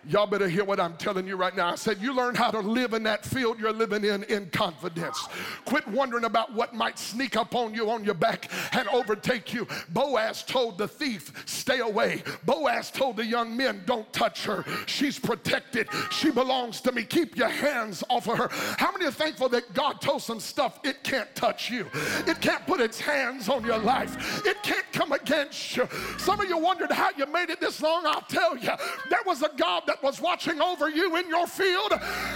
[0.08, 1.70] Y'all better hear what I'm telling you right now.
[1.70, 5.28] I said, You learn how to live in that field you're living in in confidence.
[5.66, 9.68] Quit wondering about what might sneak up on you on your back and overtake you.
[9.90, 12.24] Boaz told the thief, Stay away.
[12.46, 14.66] Boaz told the young men, Don't touch her.
[14.88, 15.88] She's protected.
[16.10, 17.04] She belongs to me.
[17.04, 18.50] Keep your hands off of her.
[18.78, 21.86] How many are thankful that God told some stuff it can't touch you?
[22.26, 24.46] It can't put its hands on your life.
[24.48, 25.88] It can't come against you.
[26.18, 28.08] Some of you wondered how you made it this long.
[28.08, 28.72] I'll tell you,
[29.10, 31.92] there was a God that was watching over you in your field,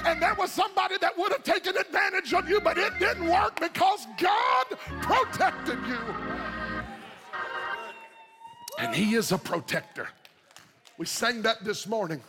[0.05, 3.57] and there was somebody that would have taken advantage of you, but it didn't work
[3.61, 4.65] because God
[5.01, 5.97] protected you.
[8.77, 10.09] And He is a protector.
[10.97, 12.21] We sang that this morning.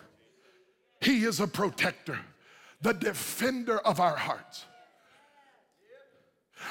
[1.00, 2.20] He is a protector,
[2.80, 4.64] the defender of our hearts.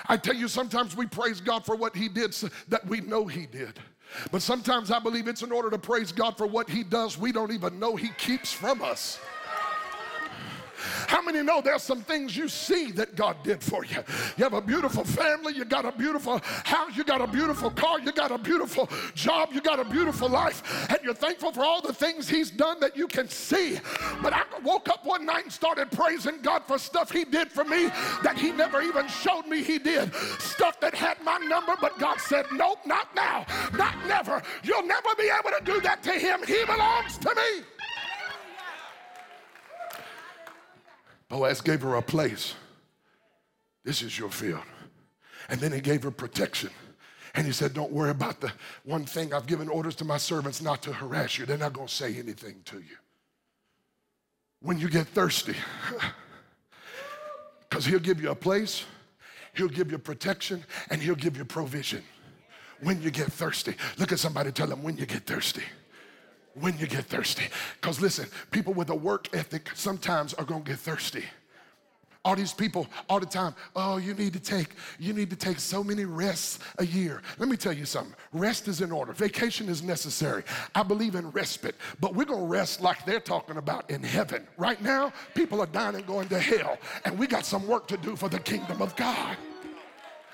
[0.07, 3.25] I tell you, sometimes we praise God for what He did so that we know
[3.25, 3.81] He did.
[4.31, 7.31] But sometimes I believe it's in order to praise God for what He does, we
[7.31, 9.19] don't even know He keeps from us.
[11.07, 13.97] How many know there's some things you see that God did for you?
[14.37, 17.99] You have a beautiful family, you got a beautiful house, you got a beautiful car,
[17.99, 21.81] you got a beautiful job, you got a beautiful life, and you're thankful for all
[21.81, 23.79] the things He's done that you can see.
[24.21, 27.63] But I woke up one night and started praising God for stuff He did for
[27.63, 27.87] me
[28.23, 30.13] that He never even showed me He did.
[30.39, 33.44] Stuff that had my number, but God said, Nope, not now,
[35.25, 36.41] be able to do that to Him.
[36.45, 37.63] He belongs to me.
[41.29, 42.53] Boaz gave her a place.
[43.83, 44.63] This is your field.
[45.49, 46.69] And then he gave her protection.
[47.33, 48.51] And he said, Don't worry about the
[48.83, 49.33] one thing.
[49.33, 51.45] I've given orders to my servants not to harass you.
[51.45, 52.97] They're not going to say anything to you.
[54.61, 55.55] When you get thirsty,
[57.69, 58.85] because he'll give you a place,
[59.53, 62.03] he'll give you protection, and he'll give you provision.
[62.81, 65.63] When you get thirsty, look at somebody, tell them when you get thirsty
[66.59, 67.43] when you get thirsty.
[67.79, 71.23] Because listen, people with a work ethic sometimes are gonna get thirsty.
[72.23, 75.59] All these people all the time, oh, you need to take, you need to take
[75.59, 77.21] so many rests a year.
[77.37, 78.15] Let me tell you something.
[78.33, 79.13] Rest is in order.
[79.13, 80.43] Vacation is necessary.
[80.73, 84.47] I believe in respite, but we're gonna rest like they're talking about in heaven.
[84.57, 87.97] Right now, people are dying and going to hell, and we got some work to
[87.97, 89.37] do for the kingdom of God.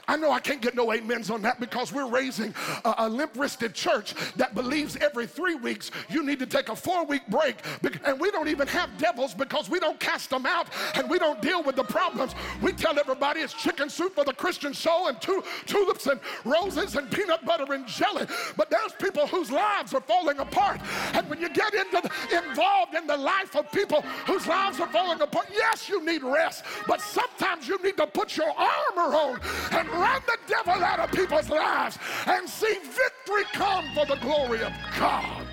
[0.07, 2.53] I know I can't get no amens on that because we're raising
[2.85, 6.75] a, a limp wristed church that believes every three weeks you need to take a
[6.75, 7.57] four week break.
[8.05, 11.41] And we don't even have devils because we don't cast them out and we don't
[11.41, 12.35] deal with the problems.
[12.61, 16.95] We tell everybody it's chicken soup for the Christian soul and tu- tulips and roses
[16.95, 18.25] and peanut butter and jelly.
[18.57, 20.81] But there's people whose lives are falling apart.
[21.13, 24.87] And when you get into the, involved in the life of people whose lives are
[24.87, 29.39] falling apart, yes, you need rest, but sometimes you need to put your armor on
[29.71, 34.61] and run the devil out of people's lives and see victory come for the glory
[34.63, 35.45] of God.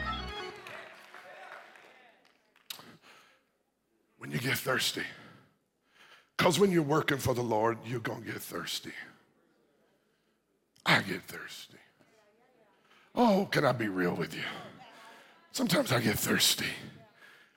[4.19, 5.03] When you get thirsty,
[6.37, 8.93] because when you're working for the Lord, you're going to get thirsty.
[10.87, 11.77] I get thirsty.
[13.15, 14.43] Oh, can I be real with you?
[15.53, 16.67] Sometimes I get thirsty.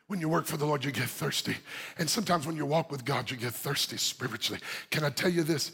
[0.07, 1.55] When you work for the Lord, you get thirsty.
[1.97, 4.59] And sometimes when you walk with God, you get thirsty spiritually.
[4.89, 5.71] Can I tell you this?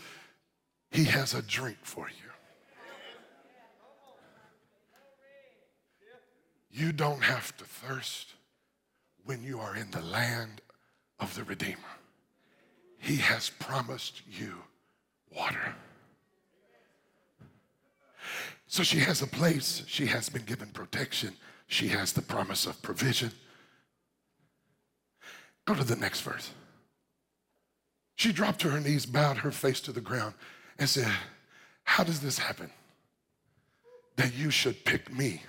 [0.91, 2.15] He has a drink for you.
[6.71, 8.33] You don't have to thirst
[9.25, 10.61] when you are in the land
[11.19, 11.77] of the Redeemer.
[12.99, 14.55] He has promised you
[15.35, 15.75] water.
[18.67, 21.33] So she has a place, she has been given protection,
[21.67, 23.31] she has the promise of provision.
[25.65, 26.51] Go to the next verse.
[28.15, 30.33] She dropped to her knees, bowed her face to the ground
[30.79, 31.11] and said,
[31.83, 32.69] How does this happen?
[34.15, 35.43] That you should pick me.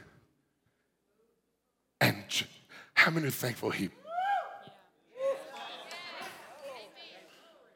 [2.00, 2.22] And
[2.94, 3.90] how many are thankful he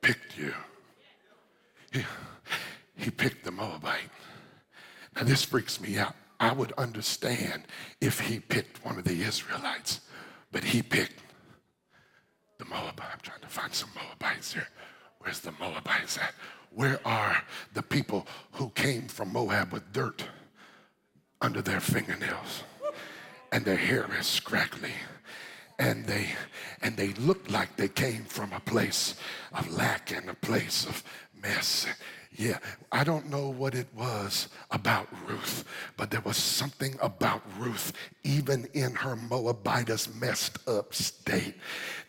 [0.00, 0.52] picked you?
[1.92, 2.04] He,
[2.96, 4.10] he picked the Moabite.
[5.16, 6.14] Now, this freaks me out.
[6.40, 7.64] I would understand
[8.00, 10.00] if he picked one of the Israelites,
[10.50, 11.20] but he picked
[12.58, 13.06] the Moabite.
[13.12, 14.68] I'm trying to find some Moabites here.
[15.22, 16.34] Where's the Moabites at?
[16.74, 17.42] Where are
[17.74, 20.24] the people who came from Moab with dirt
[21.40, 22.64] under their fingernails?
[23.52, 24.94] And their hair is scraggly.
[25.78, 26.28] And they
[26.82, 29.14] and they look like they came from a place
[29.52, 31.04] of lack and a place of
[31.40, 31.86] mess
[32.36, 32.58] yeah,
[32.90, 35.64] I don't know what it was about Ruth,
[35.96, 37.92] but there was something about Ruth,
[38.24, 41.54] even in her Moabitess messed up state,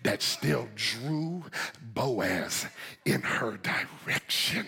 [0.04, 1.44] that still drew
[1.94, 2.66] Boaz
[3.06, 4.68] in her direction.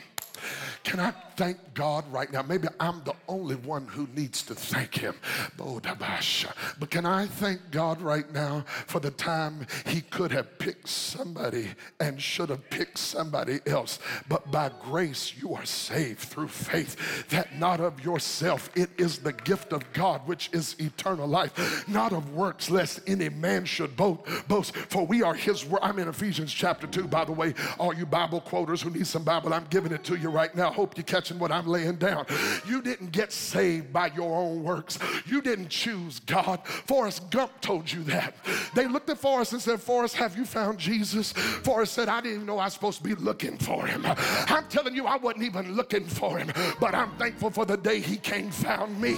[0.84, 2.42] Can I thank God right now?
[2.42, 5.16] Maybe I'm the only one who needs to thank Him.
[5.58, 11.70] But can I thank God right now for the time He could have picked somebody
[12.00, 14.00] and should have picked somebody else?
[14.28, 18.70] But by grace, you are saved through faith, that not of yourself.
[18.76, 23.30] It is the gift of God, which is eternal life, not of works, lest any
[23.30, 24.76] man should boast.
[24.76, 25.66] For we are His.
[25.82, 27.54] I'm in Ephesians chapter 2, by the way.
[27.78, 30.72] All you Bible quoters who need some Bible, I'm giving it to you right now.
[30.72, 32.26] Hope you're catching what I'm laying down.
[32.68, 35.00] You didn't get saved by your own works.
[35.26, 36.66] You didn't choose God.
[36.68, 38.36] Forrest Gump told you that.
[38.76, 41.32] They looked at Forrest and said, Forrest, have you found Jesus?
[41.32, 44.06] Forrest said, I didn't even know I was supposed to be looking for him.
[44.06, 48.00] I'm telling you, I wasn't even looking for him, but I'm thankful for the day
[48.00, 49.16] he came, found me.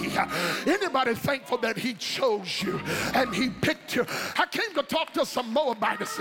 [0.66, 2.80] Anybody thankful that he chose you
[3.12, 4.06] and he picked you?
[4.38, 6.18] I came to talk to some Moabites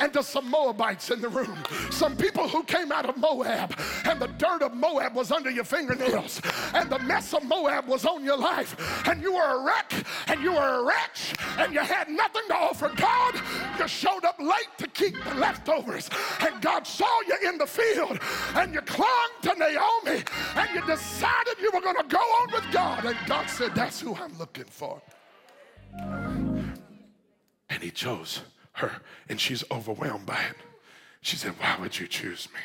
[0.00, 1.56] and to some Moabites in the room.
[1.90, 5.64] Some people who came out of Moab and the dirt of Moab was under your
[5.64, 6.40] fingernails,
[6.74, 9.92] and the mess of Moab was on your life, and you were a wreck,
[10.26, 13.34] and you were a wretch, and you had nothing to offer God.
[13.78, 16.08] You showed up late to keep the leftovers,
[16.40, 18.18] and God saw you in the field,
[18.54, 20.22] and you clung to Naomi,
[20.56, 24.00] and you decided you were going to go on with God, and God said, That's
[24.00, 25.00] who I'm looking for.
[27.70, 28.40] And He chose
[28.72, 28.92] her,
[29.28, 30.56] and she's overwhelmed by it.
[31.20, 32.60] She said, Why would you choose me?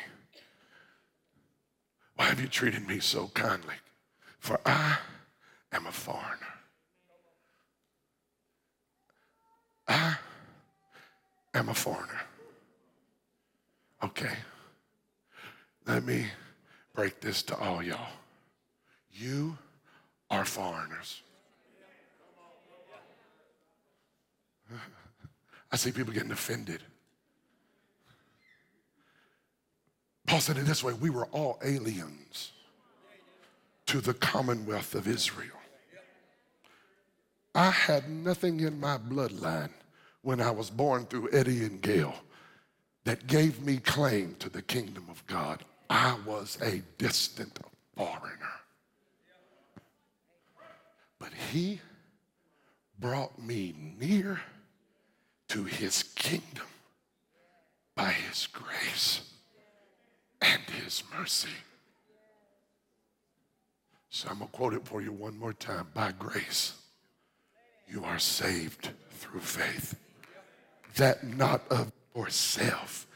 [2.16, 3.74] Why have you treated me so kindly?
[4.38, 4.98] For I
[5.72, 6.54] am a foreigner.
[9.88, 10.16] I
[11.54, 12.20] am a foreigner.
[14.02, 14.34] Okay.
[15.86, 16.26] Let me
[16.94, 18.12] break this to all y'all.
[19.12, 19.58] You
[20.30, 21.22] are foreigners.
[25.72, 26.82] I see people getting offended.
[30.34, 32.50] Paul said it this way we were all aliens
[33.86, 35.60] to the commonwealth of Israel.
[37.54, 39.70] I had nothing in my bloodline
[40.22, 42.16] when I was born through Eddie and Gail
[43.04, 45.64] that gave me claim to the kingdom of God.
[45.88, 47.56] I was a distant
[47.96, 48.58] foreigner.
[51.20, 51.80] But he
[52.98, 54.40] brought me near
[55.50, 56.66] to his kingdom
[57.94, 59.30] by his grace
[60.44, 61.48] and his mercy.
[64.10, 65.88] So I'm going to quote it for you one more time.
[65.94, 66.74] By grace,
[67.88, 69.96] you are saved through faith.
[70.96, 73.06] That not of yourself,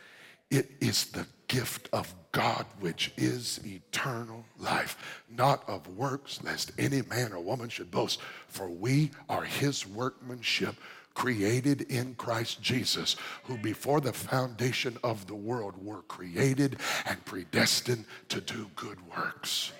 [0.51, 7.03] it is the gift of God, which is eternal life, not of works, lest any
[7.03, 8.21] man or woman should boast.
[8.49, 10.75] For we are his workmanship
[11.15, 18.05] created in Christ Jesus, who before the foundation of the world were created and predestined
[18.29, 19.73] to do good works.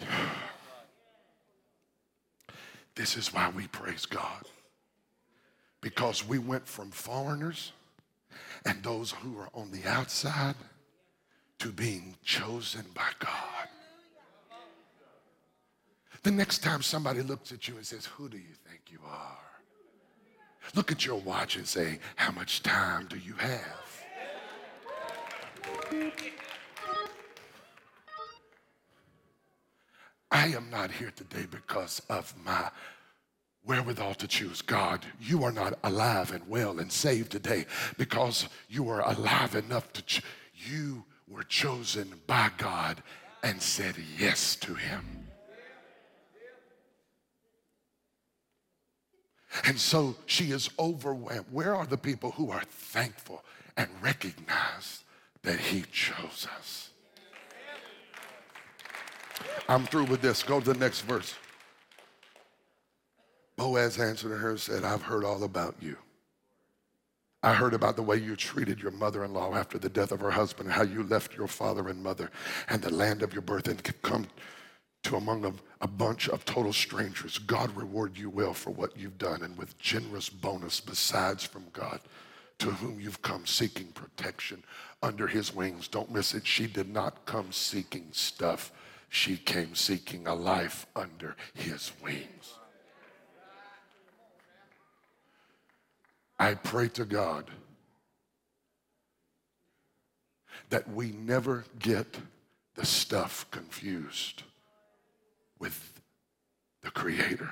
[2.94, 4.44] This is why we praise God.
[5.80, 7.70] Because we went from foreigners
[8.66, 10.56] and those who are on the outside
[11.60, 13.68] to being chosen by God.
[16.22, 19.47] The next time somebody looks at you and says, Who do you think you are?
[20.74, 23.88] Look at your watch and say, How much time do you have?
[30.30, 32.70] I am not here today because of my
[33.64, 35.04] wherewithal to choose God.
[35.20, 37.66] You are not alive and well and saved today
[37.96, 40.22] because you are alive enough to, ch-
[40.54, 43.02] you were chosen by God
[43.42, 45.27] and said yes to Him.
[49.64, 51.46] And so she is overwhelmed.
[51.50, 53.44] Where are the people who are thankful
[53.76, 55.04] and recognize
[55.42, 56.90] that He chose us?
[59.68, 60.42] I'm through with this.
[60.42, 61.34] Go to the next verse.
[63.56, 65.96] Boaz answered her and said, I've heard all about you.
[67.42, 70.20] I heard about the way you treated your mother in law after the death of
[70.20, 72.30] her husband, how you left your father and mother
[72.68, 74.26] and the land of your birth and come
[75.04, 77.38] to among a, a, bunch of total strangers.
[77.38, 82.00] God reward you well for what you've done and with generous bonus besides from God
[82.58, 84.62] to whom you've come seeking protection
[85.02, 85.88] under his wings.
[85.88, 86.46] Don't miss it.
[86.46, 88.72] She did not come seeking stuff.
[89.08, 92.54] She came seeking a life under his wings.
[96.38, 97.50] I pray to God
[100.70, 102.18] that we never get
[102.74, 104.42] the stuff confused
[105.58, 106.00] with
[106.82, 107.50] the Creator.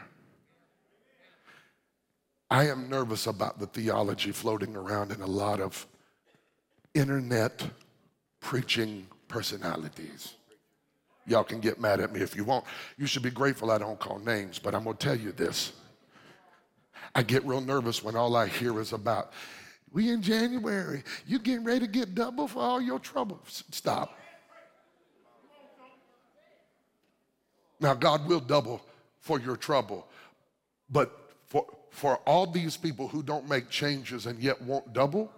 [2.51, 5.87] I am nervous about the theology floating around in a lot of
[6.95, 7.63] internet
[8.41, 10.35] preaching personalities.
[11.27, 12.65] Y'all can get mad at me if you want.
[12.97, 15.73] You should be grateful I don't call names, but I'm to tell you this.
[17.15, 19.33] I get real nervous when all I hear is about,
[19.93, 23.41] we in January, you getting ready to get double for all your trouble.
[23.47, 24.17] Stop.
[27.81, 28.83] Now, God will double
[29.21, 30.07] for your trouble,
[30.91, 35.31] but for, for all these people who don't make changes and yet won't double,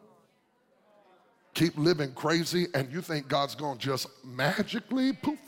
[1.54, 5.38] keep living crazy, and you think God's gonna just magically poof.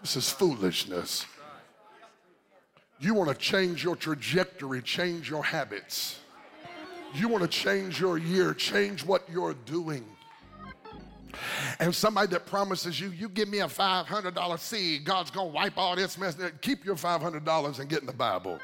[0.00, 1.26] This is foolishness.
[2.98, 6.18] You want to change your trajectory, change your habits.
[7.14, 10.04] You want to change your year, change what you're doing.
[11.78, 15.96] And somebody that promises you, you give me a $500 seed, God's to wipe all
[15.96, 16.36] this mess.
[16.60, 18.60] Keep your $500 and get in the Bible.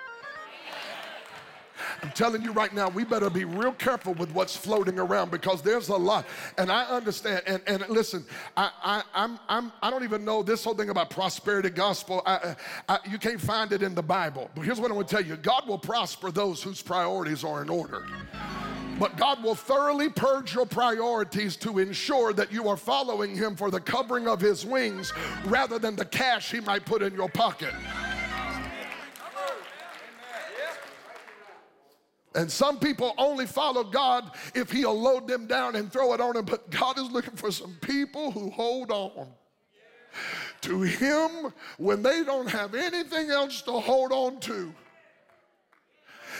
[2.02, 5.62] I'm telling you right now, we better be real careful with what's floating around because
[5.62, 6.26] there's a lot.
[6.58, 7.42] And I understand.
[7.46, 8.24] And, and listen,
[8.56, 12.22] I, I, I'm, I'm, I don't even know this whole thing about prosperity gospel.
[12.26, 12.56] I,
[12.88, 14.50] I, you can't find it in the Bible.
[14.54, 17.62] But here's what I want to tell you God will prosper those whose priorities are
[17.62, 18.06] in order.
[18.98, 23.70] But God will thoroughly purge your priorities to ensure that you are following Him for
[23.70, 25.12] the covering of His wings
[25.44, 27.74] rather than the cash He might put in your pocket.
[32.34, 36.34] And some people only follow God if He'll load them down and throw it on
[36.34, 36.44] them.
[36.44, 39.28] But God is looking for some people who hold on
[40.62, 44.74] to Him when they don't have anything else to hold on to.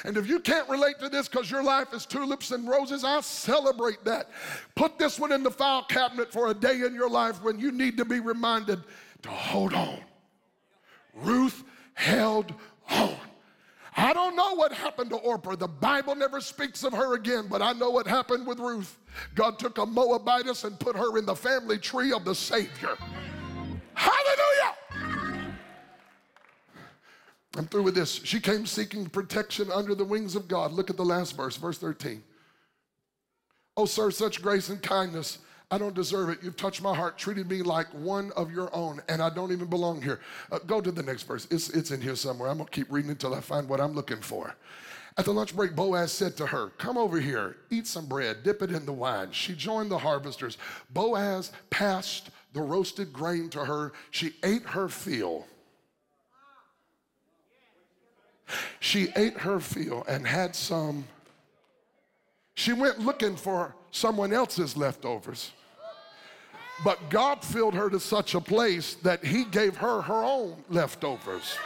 [0.07, 3.21] And if you can't relate to this because your life is tulips and roses, I
[3.23, 4.31] celebrate that.
[4.77, 7.73] Put this one in the file cabinet for a day in your life when you
[7.73, 8.81] need to be reminded
[9.23, 9.99] to hold on
[11.13, 12.55] Ruth held
[12.89, 13.17] on.
[13.97, 15.57] I don't know what happened to Orpah.
[15.57, 18.99] The Bible never speaks of her again, but I know what happened with Ruth.
[19.35, 22.97] God took a Moabitess and put her in the family tree of the Savior.
[27.57, 28.21] I'm through with this.
[28.25, 30.73] She came seeking protection under the wings of God.
[30.73, 32.23] Look at the last verse, verse 13.
[33.77, 35.39] Oh, sir, such grace and kindness
[35.71, 36.39] I don't deserve it.
[36.43, 39.67] You've touched my heart, treated me like one of your own, and I don't even
[39.67, 40.21] belong here.
[40.53, 41.49] Uh, go to the next verse.
[41.51, 42.49] It's, it's in here somewhere.
[42.49, 44.55] I'm going to keep reading until I find what I'm looking for.
[45.19, 48.63] At the lunch break, Boaz said to her, Come over here, eat some bread, dip
[48.63, 49.33] it in the wine.
[49.33, 50.57] She joined the harvesters.
[50.91, 53.93] Boaz passed the roasted grain to her.
[54.11, 55.47] She ate her fill.
[58.81, 61.07] She ate her fill and had some.
[62.55, 65.53] She went looking for someone else's leftovers.
[66.85, 71.57] But God filled her to such a place that He gave her her own leftovers.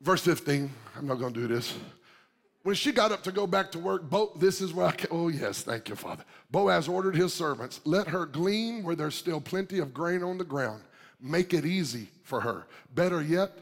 [0.00, 1.74] Verse 15, I'm not going to do this.
[2.62, 5.08] When she got up to go back to work, Bo, this is where I can,
[5.10, 6.24] oh yes, thank you, Father.
[6.50, 10.44] Boaz ordered his servants, let her glean where there's still plenty of grain on the
[10.44, 10.82] ground.
[11.20, 12.66] Make it easy for her.
[12.94, 13.52] Better yet,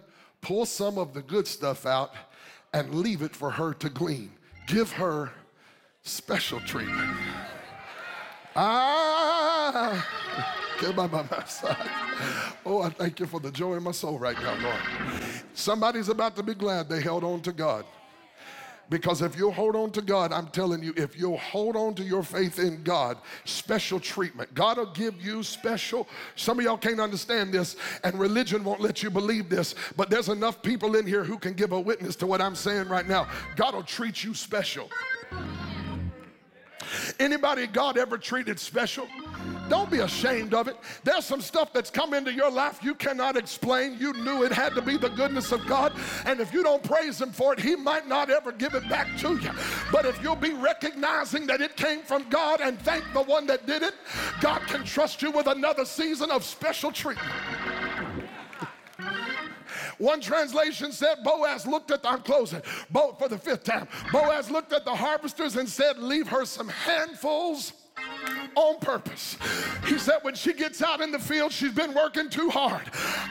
[0.41, 2.13] pull some of the good stuff out
[2.73, 4.33] and leave it for her to glean.
[4.67, 5.31] Give her
[6.03, 7.17] special treatment.
[8.55, 10.07] Ah,
[10.81, 11.77] get by my side.
[12.67, 14.81] Oh, I thank you for the joy in my soul right now, Lord.
[15.55, 17.85] Somebody's about to be glad they held on to God.
[18.93, 22.03] Because if you'll hold on to God, I'm telling you, if you'll hold on to
[22.03, 23.17] your faith in God,
[23.47, 24.53] special treatment.
[24.53, 26.07] God will give you special.
[26.37, 30.29] Some of y'all can't understand this, and religion won't let you believe this, but there's
[30.29, 33.29] enough people in here who can give a witness to what I'm saying right now.
[33.57, 34.91] God will treat you special.
[37.19, 39.09] Anybody God ever treated special?
[39.73, 40.77] Don't be ashamed of it.
[41.03, 43.97] There's some stuff that's come into your life you cannot explain.
[43.99, 45.95] You knew it had to be the goodness of God.
[46.27, 49.17] And if you don't praise Him for it, He might not ever give it back
[49.21, 49.51] to you.
[49.91, 53.67] But if you'll be recognizing that it came from God and thank the one that
[53.67, 53.95] did it,
[54.43, 57.33] God can trust you with another season of special treatment.
[59.97, 62.61] One translation said Boaz looked at the, I'm closing,
[62.91, 63.89] Bo, for the fifth time.
[64.13, 67.73] Boaz looked at the harvesters and said, Leave her some handfuls
[68.55, 69.37] on purpose.
[69.87, 72.83] He said, when she gets out in the field, she's been working too hard.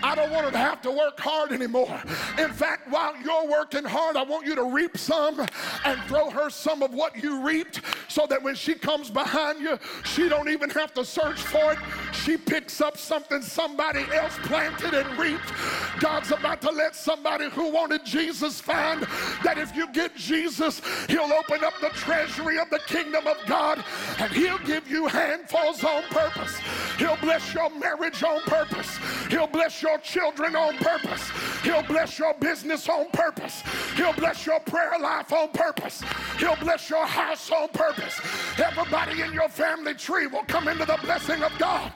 [0.04, 2.02] I don't want her to have to work hard anymore.
[2.38, 5.40] In fact, while you're working hard, I want you to reap some
[5.86, 9.78] and throw her some of what you reaped so that when she comes behind you,
[10.04, 11.80] she don't even have to search for it.
[12.14, 15.52] She picks up something somebody else planted and reaped.
[16.00, 19.04] God's about to let somebody who wanted Jesus find
[19.44, 23.84] that if you get Jesus, he'll open up the treasury of the kingdom of God
[24.20, 26.58] and he'll give you handfuls on purpose.
[26.98, 28.98] He'll bless your marriage on purpose.
[29.30, 31.30] He'll bless your children on purpose.
[31.64, 33.64] He'll bless your business on purpose.
[33.96, 36.04] He'll bless your prayer life on purpose.
[36.38, 38.20] He'll bless your house on purpose.
[38.58, 41.92] Everybody in your family tree will come into the blessing of God.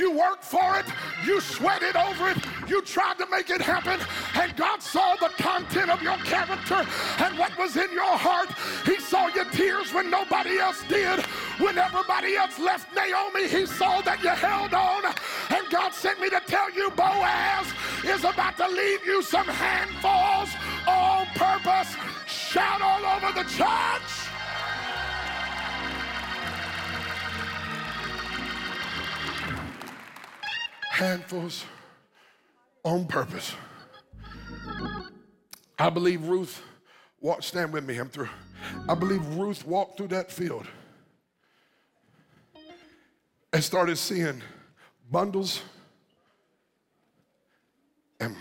[0.00, 0.86] You worked for it,
[1.26, 4.00] you sweated over it, you tried to make it happen,
[4.34, 6.86] and God saw the content of your character
[7.18, 8.48] and what was in your heart.
[8.86, 11.20] He saw your tears when nobody else did.
[11.60, 15.04] When everybody else left Naomi, he saw that you held on.
[15.50, 17.66] And God sent me to tell you Boaz
[18.02, 20.48] is about to leave you some handfuls
[20.88, 21.94] on purpose.
[22.26, 24.29] Shout all over the church.
[31.00, 31.64] Handfuls
[32.84, 33.54] on purpose.
[35.78, 36.62] I believe Ruth
[37.22, 38.28] walked, stand with me, I'm through.
[38.86, 40.66] I believe Ruth walked through that field
[43.50, 44.42] and started seeing
[45.10, 45.62] bundles
[48.20, 48.36] and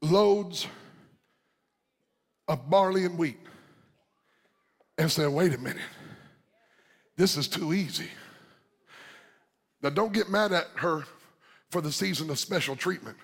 [0.00, 0.66] loads
[2.48, 3.38] of barley and wheat
[4.96, 5.82] and said, wait a minute,
[7.16, 8.08] this is too easy.
[9.82, 11.04] Now, don't get mad at her
[11.70, 13.16] for the season of special treatment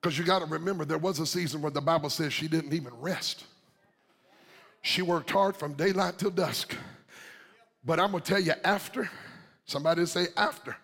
[0.00, 2.72] because you got to remember there was a season where the Bible says she didn't
[2.72, 3.44] even rest.
[4.82, 6.74] She worked hard from daylight till dusk.
[7.84, 9.10] But I'm going to tell you, after,
[9.70, 10.76] Somebody say after.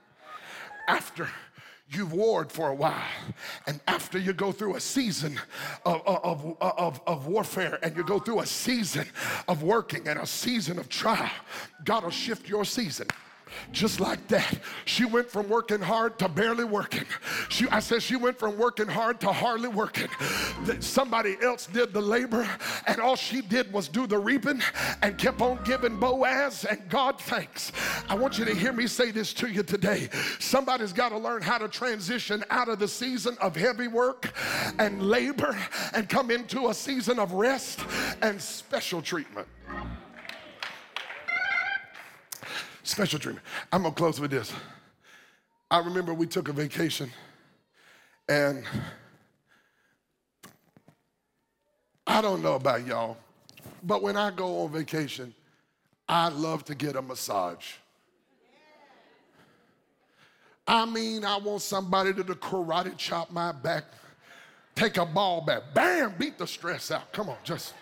[0.86, 1.28] After
[1.88, 3.02] you've warred for a while,
[3.66, 5.40] and after you go through a season
[5.84, 9.06] of, of, of, of, warfare and you go through a season
[9.48, 11.30] of working and a season of trial,
[11.84, 13.08] God will shift your season.
[13.72, 14.58] Just like that.
[14.84, 17.04] She went from working hard to barely working.
[17.48, 20.08] She, I said she went from working hard to hardly working.
[20.80, 22.48] Somebody else did the labor,
[22.86, 24.62] and all she did was do the reaping
[25.02, 27.72] and kept on giving Boaz and God thanks.
[28.08, 30.08] I want you to hear me say this to you today.
[30.38, 34.32] Somebody's got to learn how to transition out of the season of heavy work
[34.78, 35.56] and labor
[35.92, 37.80] and come into a season of rest
[38.22, 39.46] and special treatment.
[42.86, 43.44] Special treatment.
[43.72, 44.52] I'm gonna close with this.
[45.68, 47.10] I remember we took a vacation
[48.28, 48.62] and
[52.06, 53.16] I don't know about y'all,
[53.82, 55.34] but when I go on vacation,
[56.08, 57.72] I love to get a massage.
[60.68, 63.86] I mean, I want somebody to karate chop my back,
[64.76, 67.12] take a ball bat, bam, beat the stress out.
[67.12, 67.74] Come on, just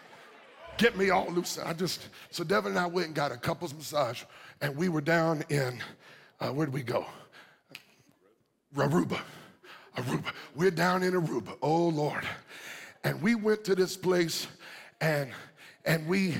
[0.78, 1.58] get me all loose.
[1.58, 4.22] I just, so Devin and I went and got a couples massage
[4.60, 5.82] and we were down in,
[6.40, 7.06] uh, where did we go?
[8.76, 9.20] Aruba.
[9.96, 10.32] Aruba.
[10.54, 11.56] We're down in Aruba.
[11.62, 12.26] Oh, Lord.
[13.04, 14.46] And we went to this place
[15.00, 15.30] and,
[15.84, 16.36] and we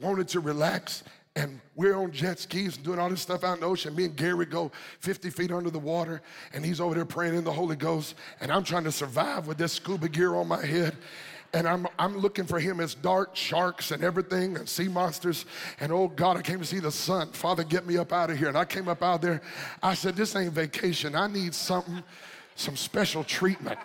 [0.00, 1.04] wanted to relax
[1.36, 3.94] and we're on jet skis and doing all this stuff out in the ocean.
[3.94, 6.20] Me and Gary go 50 feet under the water,
[6.52, 9.56] and he's over there praying in the Holy Ghost, and I'm trying to survive with
[9.56, 10.96] this scuba gear on my head
[11.52, 15.46] and I'm, I'm looking for him as dark sharks and everything and sea monsters.
[15.80, 17.32] And oh God, I came to see the sun.
[17.32, 18.48] Father, get me up out of here.
[18.48, 19.42] And I came up out there.
[19.82, 21.14] I said, This ain't vacation.
[21.14, 22.02] I need something,
[22.54, 23.78] some special treatment.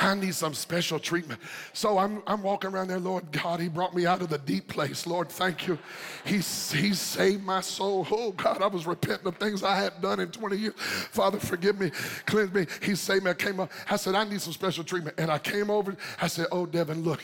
[0.00, 1.40] I need some special treatment.
[1.72, 4.68] So I'm, I'm walking around there, Lord God, He brought me out of the deep
[4.68, 5.06] place.
[5.06, 5.78] Lord, thank you.
[6.24, 8.06] He, he saved my soul.
[8.10, 10.74] Oh God, I was repenting of things I had done in 20 years.
[10.76, 11.90] Father, forgive me,
[12.26, 12.66] cleanse me.
[12.82, 13.30] He saved me.
[13.30, 13.70] I came up.
[13.88, 15.16] I said, I need some special treatment.
[15.18, 15.96] And I came over.
[16.20, 17.22] I said, Oh, Devin, look,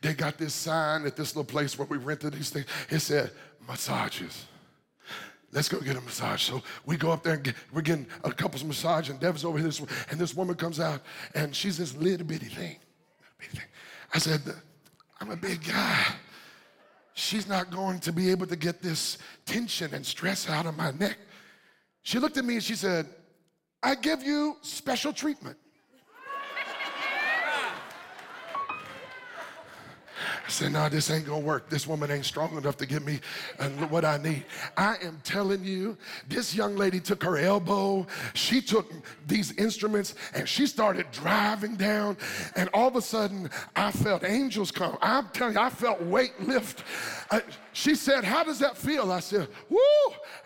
[0.00, 2.66] they got this sign at this little place where we rented these things.
[2.90, 3.30] It said,
[3.66, 4.46] massages
[5.52, 6.42] let's go get a massage.
[6.42, 9.58] So we go up there and get, we're getting a couple's massage, and Dev's over
[9.58, 9.70] here,
[10.10, 11.02] and this woman comes out,
[11.34, 12.76] and she's this little bitty thing.
[13.38, 13.66] Bitty thing.
[14.14, 14.40] I said,
[15.20, 16.06] I'm a big guy.
[17.14, 20.92] She's not going to be able to get this tension and stress out of my
[20.92, 21.18] neck.
[22.02, 23.06] She looked at me and she said,
[23.82, 25.56] I give you special treatment.
[30.50, 31.70] I said, no, this ain't gonna work.
[31.70, 33.20] This woman ain't strong enough to give me
[33.60, 34.44] uh, what I need.
[34.76, 35.96] I am telling you,
[36.26, 38.92] this young lady took her elbow, she took
[39.28, 42.16] these instruments, and she started driving down.
[42.56, 44.98] And all of a sudden, I felt angels come.
[45.00, 46.82] I'm telling you, I felt weight lift.
[47.30, 47.42] I,
[47.72, 49.12] she said, How does that feel?
[49.12, 49.78] I said, Woo,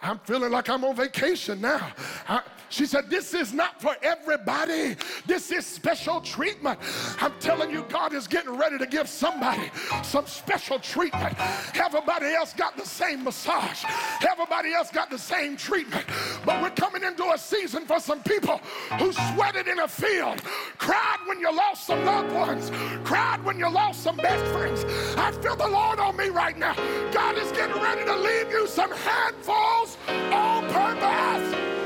[0.02, 1.92] I'm feeling like I'm on vacation now.
[2.28, 2.42] I,
[2.74, 4.96] she said, This is not for everybody.
[5.26, 6.80] This is special treatment.
[7.20, 9.70] I'm telling you, God is getting ready to give somebody
[10.02, 11.36] some special treatment.
[11.76, 13.84] Everybody else got the same massage,
[14.28, 16.04] everybody else got the same treatment.
[16.44, 18.58] But we're coming into a season for some people
[18.98, 20.42] who sweated in a field,
[20.78, 22.72] cried when you lost some loved ones,
[23.04, 24.84] cried when you lost some best friends.
[25.16, 26.74] I feel the Lord on me right now.
[27.12, 31.83] God is getting ready to leave you some handfuls on purpose.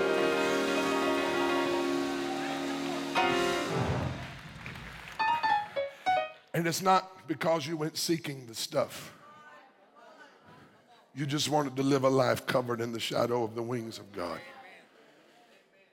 [6.54, 9.14] And it's not because you went seeking the stuff.
[11.14, 14.10] You just wanted to live a life covered in the shadow of the wings of
[14.12, 14.40] God.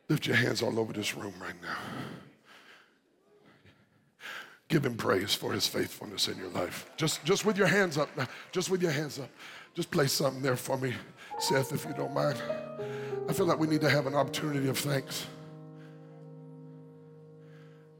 [0.09, 1.77] Lift your hands all over this room right now.
[4.67, 6.89] Give him praise for his faithfulness in your life.
[6.97, 8.27] Just, just with your hands up now.
[8.51, 9.29] Just with your hands up.
[9.75, 10.93] Just play something there for me,
[11.37, 12.41] Seth, if you don't mind.
[13.29, 15.27] I feel like we need to have an opportunity of thanks.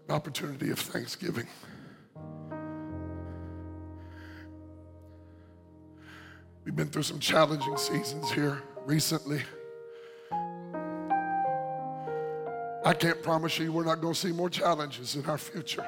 [0.08, 1.48] Opportunity of thanksgiving.
[6.64, 9.42] We've been through some challenging seasons here recently.
[12.84, 15.88] I can't promise you we're not going to see more challenges in our future.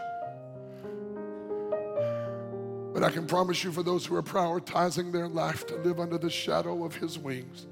[2.91, 6.17] But I can promise you for those who are prioritizing their life to live under
[6.17, 7.67] the shadow of His wings,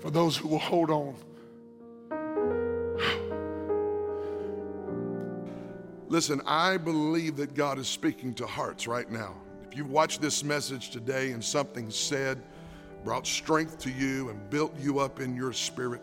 [0.00, 1.14] for those who will hold on.
[6.10, 9.34] Listen, I believe that God is speaking to hearts right now.
[9.70, 12.40] If you've watched this message today and something said
[13.04, 16.00] brought strength to you and built you up in your spirit,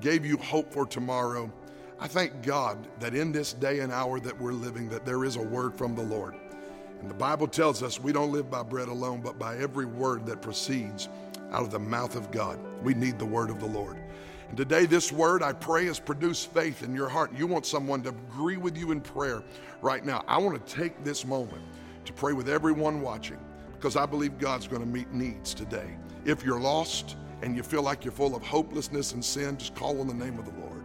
[0.00, 1.50] gave you hope for tomorrow,
[1.98, 5.36] I thank God that in this day and hour that we're living that there is
[5.36, 6.34] a word from the Lord.
[7.00, 10.26] And the Bible tells us we don't live by bread alone, but by every word
[10.26, 11.08] that proceeds
[11.50, 12.58] out of the mouth of God.
[12.82, 13.96] We need the word of the Lord.
[14.48, 17.32] And today, this word, I pray, has produced faith in your heart.
[17.36, 19.42] You want someone to agree with you in prayer
[19.82, 20.24] right now.
[20.28, 21.62] I want to take this moment
[22.04, 23.38] to pray with everyone watching
[23.72, 25.96] because I believe God's going to meet needs today.
[26.24, 30.00] If you're lost and you feel like you're full of hopelessness and sin, just call
[30.00, 30.82] on the name of the Lord.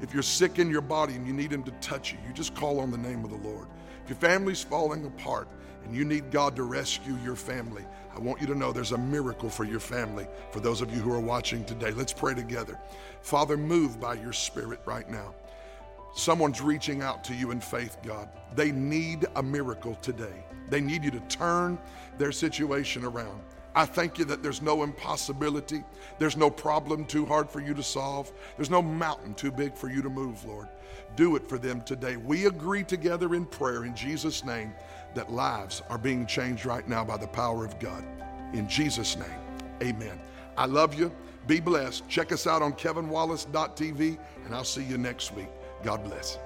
[0.00, 2.54] If you're sick in your body and you need Him to touch you, you just
[2.54, 3.66] call on the name of the Lord.
[4.04, 5.48] If your family's falling apart
[5.84, 8.98] and you need God to rescue your family, I want you to know there's a
[8.98, 11.90] miracle for your family, for those of you who are watching today.
[11.92, 12.78] Let's pray together.
[13.22, 15.34] Father, move by your Spirit right now.
[16.14, 18.28] Someone's reaching out to you in faith, God.
[18.54, 20.44] They need a miracle today.
[20.68, 21.78] They need you to turn
[22.18, 23.40] their situation around.
[23.74, 25.84] I thank you that there's no impossibility.
[26.18, 28.32] There's no problem too hard for you to solve.
[28.56, 30.68] There's no mountain too big for you to move, Lord.
[31.14, 32.16] Do it for them today.
[32.16, 34.72] We agree together in prayer in Jesus' name
[35.14, 38.04] that lives are being changed right now by the power of God.
[38.52, 39.28] In Jesus' name,
[39.82, 40.18] amen.
[40.56, 41.12] I love you.
[41.46, 42.08] Be blessed.
[42.08, 45.48] Check us out on kevinwallace.tv, and I'll see you next week.
[45.82, 46.38] God bless.